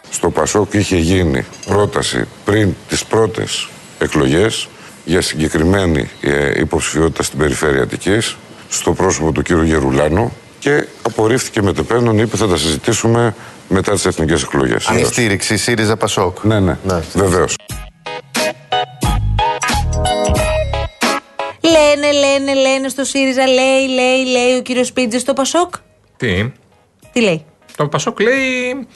Στο 0.10 0.30
Πασόκ 0.30 0.74
είχε 0.74 0.98
γίνει 0.98 1.46
πρόταση 1.66 2.26
πριν 2.46 2.76
τις 2.88 3.06
πρώτες 3.06 3.70
εκλογές 4.00 4.68
για 5.06 5.22
συγκεκριμένη 5.22 6.10
ε, 6.22 6.60
υποψηφιότητα 6.60 7.24
στην 7.24 7.40
περιφέρεια 7.40 7.82
Αττικής 7.82 8.38
στο 8.70 8.94
πρόσωπο 8.94 9.32
του 9.32 9.42
κύριου 9.42 9.64
Γερουλάνου 9.64 10.34
και 10.60 10.88
απορρίφθηκε 11.02 11.62
μετεπένων, 11.62 12.20
είπε 12.20 12.38
θα 12.38 12.48
τα 12.48 12.58
συζητήσουμε 12.58 13.36
μετά 13.70 13.94
τις 13.94 14.06
εθνικές 14.06 14.44
εκλογές. 14.44 14.90
Η 15.00 15.04
στήριξη 15.06 15.58
ΣΥΡΙΖΑ 15.58 15.98
Πασόκ. 15.98 16.44
Ναι, 16.44 16.60
ναι, 16.60 16.76
βεβαίως. 17.14 17.56
Λένε, 21.62 22.12
λένε, 22.12 22.54
λένε 22.54 22.90
στο 22.90 23.04
ΣΥΡΙΖΑ, 23.04 23.48
λέει, 23.48 23.88
λέει, 23.88 24.26
λέει 24.26 24.58
ο 24.58 24.62
κύριος 24.62 24.92
Πίρτζη 24.92 25.20
στο 25.20 25.34
Πασόκ. 25.34 25.74
Τι; 26.18 26.52
Τι 27.12 27.22
λέει; 27.22 27.46
Το 27.76 27.88
Πασόκ 27.88 28.20
λέει. 28.20 28.88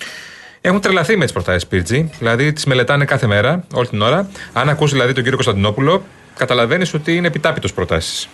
Έχουν 0.62 0.82
τρελαθεί 0.82 1.18
με 1.18 1.24
τις 1.24 1.34
προτάσεις 1.34 1.68
Πίρτζη. 1.68 2.10
Δηλαδή 2.20 2.54
τις 2.54 2.66
μελετάνε 2.66 3.06
κάθε 3.06 3.28
μέρα, 3.28 3.64
όλη 3.74 3.88
την 3.88 4.02
ώρα. 4.02 4.30
Αν 4.54 4.70
ακούσει 4.70 4.94
δηλαδή 4.94 5.14
τον 5.14 5.22
κύριο 5.24 5.38
Κωνσταντινόπουλο, 5.38 6.04
καταλαβαίνεις 6.38 6.94
ότι 6.94 7.16
είναι 7.16 7.28
επιτάπητος 7.28 7.74
προτάσεις. 7.74 8.30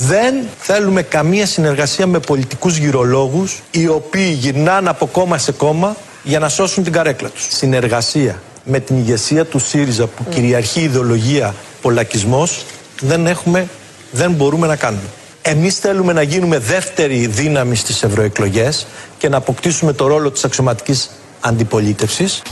Δεν 0.00 0.34
θέλουμε 0.58 1.02
καμία 1.02 1.46
συνεργασία 1.46 2.06
με 2.06 2.18
πολιτικούς 2.18 2.76
γυρολόγους 2.76 3.62
οι 3.70 3.88
οποίοι 3.88 4.36
γυρνάνε 4.38 4.88
από 4.88 5.06
κόμμα 5.06 5.38
σε 5.38 5.52
κόμμα 5.52 5.96
για 6.22 6.38
να 6.38 6.48
σώσουν 6.48 6.82
την 6.84 6.92
καρέκλα 6.92 7.28
τους. 7.28 7.46
Συνεργασία 7.50 8.42
με 8.64 8.80
την 8.80 8.96
ηγεσία 8.96 9.44
του 9.44 9.58
ΣΥΡΙΖΑ 9.58 10.06
που 10.06 10.24
κυριαρχεί 10.28 10.80
η 10.80 10.82
ιδεολογία 10.82 11.54
πολλακισμός 11.82 12.64
δεν 13.00 13.26
έχουμε, 13.26 13.68
δεν 14.10 14.32
μπορούμε 14.32 14.66
να 14.66 14.76
κάνουμε. 14.76 15.08
Εμείς 15.42 15.78
θέλουμε 15.78 16.12
να 16.12 16.22
γίνουμε 16.22 16.58
δεύτερη 16.58 17.26
δύναμη 17.26 17.76
στις 17.76 18.02
ευρωεκλογές 18.02 18.86
και 19.18 19.28
να 19.28 19.36
αποκτήσουμε 19.36 19.92
το 19.92 20.06
ρόλο 20.06 20.30
της 20.30 20.44
αξιωματικής 20.44 21.10
αντιπολίτευσης. 21.40 22.42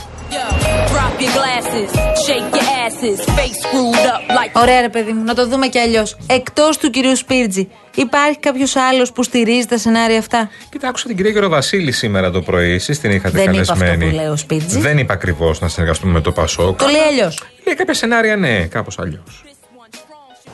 Drop 0.91 1.21
your 1.21 1.31
glasses, 1.37 1.89
shake 2.25 2.55
your 2.55 2.76
asses, 2.87 3.19
face 3.37 3.57
screwed 3.65 4.05
up 4.13 4.31
like. 4.37 4.61
Ωραία, 4.61 4.81
ρε 4.81 4.89
παιδί 4.89 5.11
μου, 5.11 5.23
να 5.23 5.33
το 5.33 5.47
δούμε 5.47 5.67
κι 5.67 5.79
αλλιώς. 5.79 6.17
Εκτός 6.27 6.77
του 6.77 6.89
κυρίου 6.89 7.15
Σπίρτζη, 7.15 7.69
υπάρχει 7.95 8.39
κάποιος 8.39 8.75
άλλος 8.75 9.11
που 9.11 9.23
στηρίζει 9.23 9.65
τα 9.65 9.77
σενάρια 9.77 10.17
αυτά; 10.17 10.49
Κοίτα, 10.69 10.87
άκουσα 10.87 11.07
την 11.07 11.15
κυρία 11.15 11.31
Γεροβασίλη 11.31 11.91
σήμερα 11.91 12.31
το 12.31 12.41
πρωί. 12.41 12.71
Εσείς 12.71 12.99
την 12.99 13.11
είχατε 13.11 13.37
Δεν 13.37 13.53
είπα 13.53 13.61
αυτό 13.61 13.73
καλεσμένη. 13.73 14.09
που 14.11 14.15
λέει 14.15 14.25
ο 14.27 14.35
Σπίρτζη. 14.35 14.79
Δεν 14.79 14.97
είπα 14.97 15.13
ακριβώς 15.13 15.59
να 15.59 15.67
συνεργαστούμε 15.67 16.11
με 16.13 16.21
το 16.21 16.31
Πασόκ. 16.31 16.77
Το 16.77 16.87
λέει 16.87 17.01
αλλιώς. 17.01 17.43
Λέει 17.65 17.75
κάποια 17.75 17.93
σενάρια, 17.93 18.35
ναι, 18.35 18.65
κάπως 18.65 18.99
αλλιώς. 18.99 19.43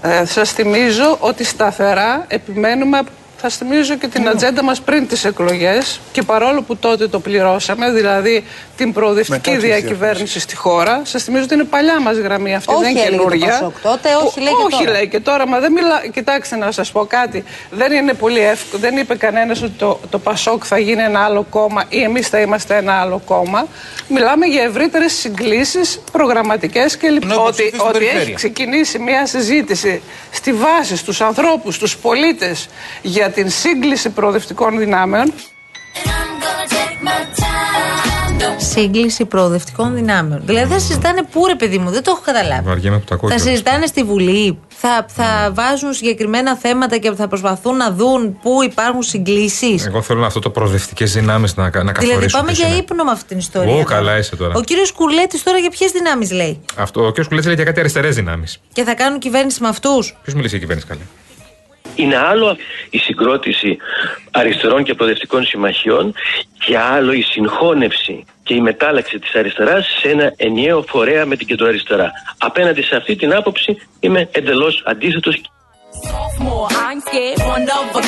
Ε, 0.01 0.25
σας 0.25 0.51
θυμίζω 0.51 1.17
ότι 1.19 1.43
σταθερά 1.43 2.25
επιμένουμε 2.27 3.01
θα 3.45 3.49
θυμίζω 3.49 3.95
και 3.95 4.07
την 4.07 4.27
ατζέντα 4.27 4.63
μας 4.63 4.81
πριν 4.81 5.07
τις 5.07 5.25
εκλογές 5.25 5.99
και 6.11 6.21
παρόλο 6.21 6.61
που 6.61 6.75
τότε 6.75 7.07
το 7.07 7.19
πληρώσαμε, 7.19 7.91
δηλαδή 7.91 8.43
την 8.77 8.93
προοδευτική 8.93 9.49
Μετά 9.49 9.51
τις 9.51 9.69
διακυβέρνηση 9.69 10.39
στη 10.39 10.55
χώρα, 10.55 11.01
σας 11.03 11.23
θυμίζω 11.23 11.43
ότι 11.43 11.53
είναι 11.53 11.63
παλιά 11.63 12.01
μας 12.01 12.17
γραμμή 12.17 12.55
αυτή, 12.55 12.73
Όχι 12.73 12.81
δεν 12.81 12.91
είναι 12.91 12.99
έλεγε 12.99 13.15
το 13.15 13.23
καινούργια. 13.23 13.47
Πασόκ 13.47 13.79
τότε, 13.81 14.09
όχι 14.25 14.39
λέει 14.39 14.53
και 14.53 14.63
όχι 14.73 14.83
τώρα. 14.83 14.91
λέει 14.91 15.07
και 15.07 15.19
τώρα, 15.19 15.47
μα 15.47 15.59
δεν 15.59 15.71
μιλά... 15.71 16.01
Κοιτάξτε 16.13 16.55
να 16.55 16.71
σας 16.71 16.91
πω 16.91 17.05
κάτι, 17.05 17.43
δεν 17.71 17.91
είναι 17.91 18.13
πολύ 18.13 18.39
εύκολο, 18.39 18.81
δεν 18.81 18.97
είπε 18.97 19.15
κανένας 19.15 19.61
ότι 19.61 19.71
το, 19.77 19.99
το 20.09 20.19
Πασόκ 20.19 20.63
θα 20.65 20.77
γίνει 20.79 21.01
ένα 21.01 21.19
άλλο 21.19 21.45
κόμμα 21.49 21.83
ή 21.89 22.01
εμείς 22.01 22.27
θα 22.27 22.39
είμαστε 22.39 22.75
ένα 22.75 22.93
άλλο 22.93 23.21
κόμμα. 23.25 23.67
Μιλάμε 24.07 24.45
για 24.45 24.63
ευρύτερες 24.63 25.13
συγκλήσεις 25.13 25.99
προγραμματικές 26.11 26.97
και 26.97 27.09
λοιπόν 27.09 27.31
ότι, 27.31 27.39
υποψηφίσεις 27.39 27.79
στην 27.79 27.87
ότι 27.87 27.97
έχει 27.97 28.07
περιφέρεια. 28.07 28.35
ξεκινήσει 28.35 28.99
μια 28.99 29.25
συζήτηση 29.25 30.01
στη 30.31 30.53
βάση 30.53 30.97
στους 30.97 31.21
ανθρώπους, 31.21 31.75
στους 31.75 31.97
πολίτες 31.97 32.67
για 33.01 33.31
την 33.33 33.49
σύγκληση 33.49 34.09
προοδευτικών 34.09 34.77
δυνάμεων. 34.77 35.33
Σύγκληση 38.57 39.25
προοδευτικών 39.25 39.95
δυνάμεων. 39.95 40.41
Δηλαδή 40.45 40.73
θα 40.73 40.79
συζητάνε 40.79 41.23
πού 41.31 41.47
ρε 41.47 41.55
παιδί 41.55 41.77
μου, 41.77 41.89
δεν 41.89 42.03
το 42.03 42.11
έχω 42.11 42.21
καταλάβει. 42.25 42.67
Βαριέμαι 42.67 42.97
που 42.97 43.05
τα 43.05 43.15
ακούω. 43.15 43.29
Θα 43.29 43.35
κιόλας. 43.35 43.51
συζητάνε 43.51 43.85
στη 43.85 44.03
Βουλή, 44.03 44.59
θα, 44.67 45.05
θα 45.07 45.51
βάζουν 45.53 45.93
συγκεκριμένα 45.93 46.55
θέματα 46.55 46.97
και 46.97 47.11
θα 47.11 47.27
προσπαθούν 47.27 47.77
να 47.77 47.91
δουν 47.91 48.39
πού 48.41 48.63
υπάρχουν 48.63 49.01
συγκλήσεις. 49.01 49.85
Εγώ 49.85 50.01
θέλω 50.01 50.25
αυτό 50.25 50.39
το 50.39 50.49
προοδευτικές 50.49 51.13
δυνάμεις 51.13 51.55
να, 51.55 51.63
να 51.63 51.69
καθορίσουν. 51.69 52.07
Δηλαδή 52.07 52.31
πάμε 52.31 52.45
ποιες 52.45 52.57
για 52.57 52.67
είναι. 52.67 52.77
ύπνο 52.77 53.03
με 53.03 53.11
αυτή 53.11 53.25
την 53.27 53.37
ιστορία. 53.37 53.73
Ω, 53.73 53.75
τώρα. 53.75 53.85
καλά 53.95 54.17
είσαι 54.17 54.35
τώρα. 54.35 54.53
Ο 54.55 54.61
κύριος 54.61 54.91
Κουρλέτη 54.91 55.43
τώρα 55.43 55.57
για 55.57 55.69
ποιες 55.69 55.91
δυνάμεις 55.91 56.31
λέει; 56.31 56.61
Αυτό, 56.77 57.05
ο 57.05 57.11
κ. 57.11 57.23
Κουλέτση 57.27 57.47
λέει 57.47 57.55
για 57.55 57.65
κάτι 57.65 57.79
αριστερές 57.79 58.15
δυνάμεις. 58.15 58.59
Και 58.73 58.83
θα 58.83 58.93
κάνουν 58.95 59.19
κυβέρνηση 59.19 59.61
με 59.61 59.67
αυτούς; 59.67 60.17
Ποιος 60.23 60.35
μιλήσει 60.35 60.57
για 60.57 60.59
κυβέρνηση 60.59 60.87
καλή. 60.87 61.01
Είναι 61.95 62.17
άλλο 62.17 62.57
η 62.89 62.97
συγκρότηση 62.97 63.77
αριστερών 64.31 64.83
και 64.83 64.93
προοδευτικών 64.93 65.45
συμμαχιών 65.45 66.13
και 66.65 66.77
άλλο 66.77 67.11
η 67.11 67.21
συγχώνευση 67.21 68.25
και 68.43 68.53
η 68.53 68.61
μετάλλαξη 68.61 69.19
της 69.19 69.35
αριστεράς 69.35 69.97
σε 70.01 70.09
ένα 70.09 70.33
ενιαίο 70.35 70.85
φορέα 70.87 71.25
με 71.25 71.35
την 71.35 71.47
κεντροαριστερά. 71.47 72.11
Απέναντι 72.37 72.81
σε 72.81 72.95
αυτή 72.95 73.15
την 73.15 73.33
άποψη 73.33 73.77
είμαι 73.99 74.29
εντελώς 74.31 74.83
αντίθετος 74.85 75.41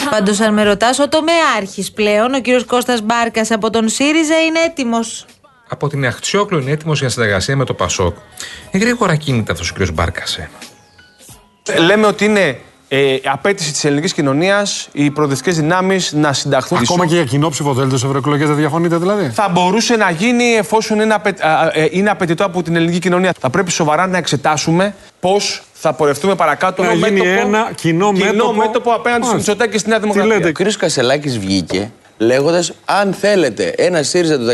Πάντως, 0.10 0.40
αν 0.40 0.54
με 0.54 0.64
ρωτάς, 0.64 1.00
ο 1.00 1.10
τομεάρχης 1.10 1.92
πλέον, 1.92 2.34
ο 2.34 2.42
κύριος 2.42 2.66
Κώστας 2.66 3.02
Μπάρκας 3.02 3.52
από 3.52 3.70
τον 3.70 3.90
ΣΥΡΙΖΑ 3.90 4.42
είναι 4.42 4.60
έτοιμος; 4.60 5.26
Από 5.70 5.88
την 5.88 6.06
Αχτσιόκλου 6.06 6.60
είναι 6.60 6.72
έτοιμος 6.72 7.00
για 7.00 7.10
συνεργασία 7.10 7.56
με 7.56 7.66
το 7.66 7.74
Πασόκ. 7.74 8.16
Είναι 8.72 8.84
γρήγορα 8.84 9.16
κίνητα 9.16 9.52
αυτός 9.52 9.70
ο 9.70 9.74
κ. 9.74 9.92
Μπάρκασε. 9.94 10.50
Λέμε 11.80 12.08
ότι 12.08 12.26
είναι 12.26 12.60
ε, 12.88 13.16
απέτηση 13.26 13.72
της 13.72 13.84
ελληνικής 13.86 14.14
κοινωνίας 14.14 14.88
οι 14.92 15.10
προοδευτικές 15.10 15.56
δυνάμεις 15.56 16.14
να 16.14 16.34
συνταχθούν. 16.34 16.78
Ακόμα 16.78 17.06
και 17.06 17.16
για 17.16 17.24
κοινό 17.24 17.50
ψηφοδέλτιο 17.50 17.98
σε 17.98 18.06
ευρωεκλογές 18.06 18.48
δεν 18.48 18.56
διαφωνείτε 18.56 18.98
δηλαδή; 18.98 19.30
Θα 19.34 19.50
μπορούσε 19.50 19.96
να 19.96 20.10
γίνει 20.10 20.44
εφόσον 20.44 21.00
είναι, 21.00 21.14
απαι... 21.14 21.34
α, 21.40 21.50
α, 21.52 21.72
ε, 21.74 21.88
είναι 21.92 22.10
απαιτητό 22.10 22.46
από 22.46 22.64
την 22.64 22.76
ελληνική 22.76 23.00
κοινωνία. 23.00 23.34
Θα 23.40 23.50
πρέπει 23.50 23.72
σοβαρά 23.72 24.08
να 24.08 24.18
εξετάσουμε 24.18 24.96
πώς 25.20 25.64
θα 25.74 25.94
πορευτούμε 25.94 26.36
παρακάτω 26.36 26.84
Να 26.84 26.96
με 26.96 27.08
γίνει 27.08 27.20
μέτωπο, 27.20 27.48
ένα 27.48 27.72
κοινό 27.76 28.12
μέτωπο. 28.12 28.54
μέτωπο 28.54 28.92
απέναντι 28.92 29.24
στον 29.24 29.36
Μάλιστα. 29.36 29.36
Μητσοτάκη 29.36 29.72
και 29.72 29.78
στη 29.78 29.90
Νέα 29.90 30.00
Δημοκρατία. 30.00 30.48
Ο 30.48 30.52
κ. 30.52 30.78
Κασελάκης 30.78 31.40
βγήκε 31.40 31.92
λέγοντας: 32.18 32.72
Αν 32.86 33.14
θέλετε 33.14 33.74
ένα 33.78 34.04
ΣΥΡΙΖΑ 34.04 34.38
του 34.38 34.46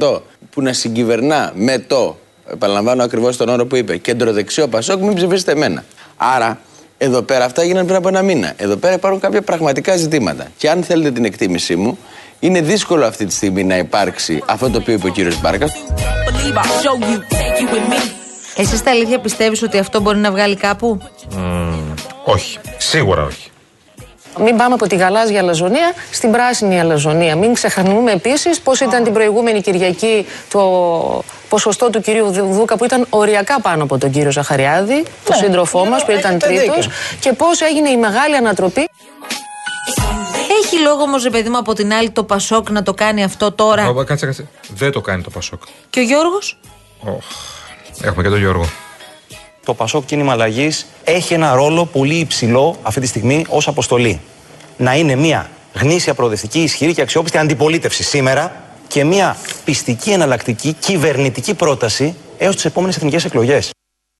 15% 0.00 0.20
που 0.50 0.62
να 0.62 0.72
συγκυβερνά 0.72 1.52
με 1.54 1.78
το, 1.78 2.16
επαναλαμβάνω 2.52 3.02
ακριβώς 3.02 3.36
τον 3.36 3.48
όρο 3.48 3.66
που 3.66 3.76
είπε, 3.76 3.96
κεντροδεξιό 3.96 4.68
Πασόκ, 4.68 5.00
μην 5.02 5.14
ψηφίσετε 5.14 5.52
εμένα. 5.52 5.84
Άρα, 6.16 6.60
εδώ 6.98 7.22
πέρα, 7.22 7.44
αυτά 7.44 7.62
έγιναν 7.62 7.84
πριν 7.84 7.96
από 7.96 8.08
ένα 8.08 8.22
μήνα. 8.22 8.52
Εδώ 8.56 8.76
πέρα 8.76 8.94
υπάρχουν 8.94 9.20
κάποια 9.20 9.42
πραγματικά 9.42 9.96
ζητήματα. 9.96 10.46
Και 10.56 10.70
αν 10.70 10.82
θέλετε 10.82 11.10
την 11.10 11.24
εκτίμησή 11.24 11.76
μου, 11.76 11.98
είναι 12.40 12.60
δύσκολο 12.60 13.06
αυτή 13.06 13.26
τη 13.26 13.34
στιγμή 13.34 13.64
να 13.64 13.76
υπάρξει 13.76 14.42
αυτό 14.46 14.70
το 14.70 14.78
οποίο 14.78 14.94
είπε 14.94 15.08
ο 15.08 15.12
κ. 15.12 15.34
Μπάρκας. 15.40 15.72
Εσύ 18.56 18.76
στα 18.76 18.90
αλήθεια 18.90 19.18
πιστεύεις 19.18 19.62
ότι 19.62 19.78
αυτό 19.78 20.00
μπορεί 20.00 20.18
να 20.18 20.30
βγάλει 20.30 20.56
κάπου; 20.56 21.00
όχι. 22.24 22.58
Σίγουρα 22.78 23.22
όχι. 23.22 23.50
Μην 24.38 24.56
πάμε 24.56 24.74
από 24.74 24.86
τη 24.86 24.96
γαλάζια 24.96 25.40
αλαζονία 25.40 25.92
στην 26.10 26.30
πράσινη 26.30 26.80
αλαζονία. 26.80 27.36
Μην 27.36 27.52
ξεχνούμε 27.54 28.12
επίσης 28.12 28.60
πώς 28.60 28.80
ήταν 28.80 29.04
την 29.04 29.12
προηγούμενη 29.12 29.60
Κυριακή 29.60 30.26
το 30.50 30.60
ποσοστό 31.48 31.90
του 31.90 32.00
κυρίου 32.00 32.30
Δούκα 32.30 32.76
που 32.76 32.84
ήταν 32.84 33.06
οριακά 33.10 33.60
πάνω 33.60 33.82
από 33.82 33.98
τον 33.98 34.10
κύριο 34.10 34.30
Ζαχαριάδη, 34.30 35.04
τον 35.24 35.36
σύντροφό 35.36 35.84
μας 35.84 36.04
που 36.04 36.10
ήταν 36.10 36.30
έχετε 36.30 36.46
τρίτος, 36.46 36.76
δίκιο. 36.76 36.90
και 37.20 37.32
πώς 37.32 37.60
έγινε 37.60 37.88
η 37.88 37.96
μεγάλη 37.96 38.36
ανατροπή. 38.36 38.88
Έχει 40.62 40.82
λόγο 40.82 41.02
όμως, 41.02 41.22
ρε 41.22 41.30
παιδί 41.30 41.48
μου, 41.48 41.58
από 41.58 41.72
την 41.72 41.92
άλλη 41.92 42.10
το 42.10 42.24
Πασόκ 42.24 42.70
να 42.70 42.82
το 42.82 42.94
κάνει 42.94 43.24
αυτό 43.24 43.52
τώρα; 43.52 43.88
Ω, 43.88 44.04
Κάτσε, 44.04 44.26
κάτσε. 44.26 44.48
Δεν 44.68 44.92
το 44.92 45.00
κάνει 45.00 45.22
το 45.22 45.30
Πασόκ. 45.30 45.62
Και 45.90 46.00
ο 46.00 46.02
Γιώργος; 46.02 46.58
Οχ. 47.00 47.24
Έχουμε 48.02 48.22
και 48.22 48.28
τον 48.28 48.38
Γιώργο. 48.38 48.68
Το 49.66 49.74
Πασόκ 49.74 50.04
Κίνημα 50.04 50.32
Αλλαγής 50.32 50.86
έχει 51.04 51.34
ένα 51.34 51.54
ρόλο 51.54 51.84
πολύ 51.84 52.14
υψηλό 52.14 52.76
αυτή 52.82 53.00
τη 53.00 53.06
στιγμή 53.06 53.44
ως 53.48 53.68
αποστολή. 53.68 54.20
Να 54.76 54.96
είναι 54.96 55.14
μια 55.14 55.50
γνήσια 55.74 56.14
προοδευτική, 56.14 56.62
ισχυρή 56.62 56.94
και 56.94 57.02
αξιόπιστη 57.02 57.38
αντιπολίτευση 57.38 58.02
σήμερα 58.02 58.62
και 58.88 59.04
μια 59.04 59.36
πιστική 59.64 60.10
εναλλακτική 60.10 60.72
κυβερνητική 60.72 61.54
πρόταση 61.54 62.14
έως 62.38 62.54
τις 62.54 62.64
επόμενες 62.64 62.96
εθνικές 62.96 63.24
εκλογές. 63.24 63.70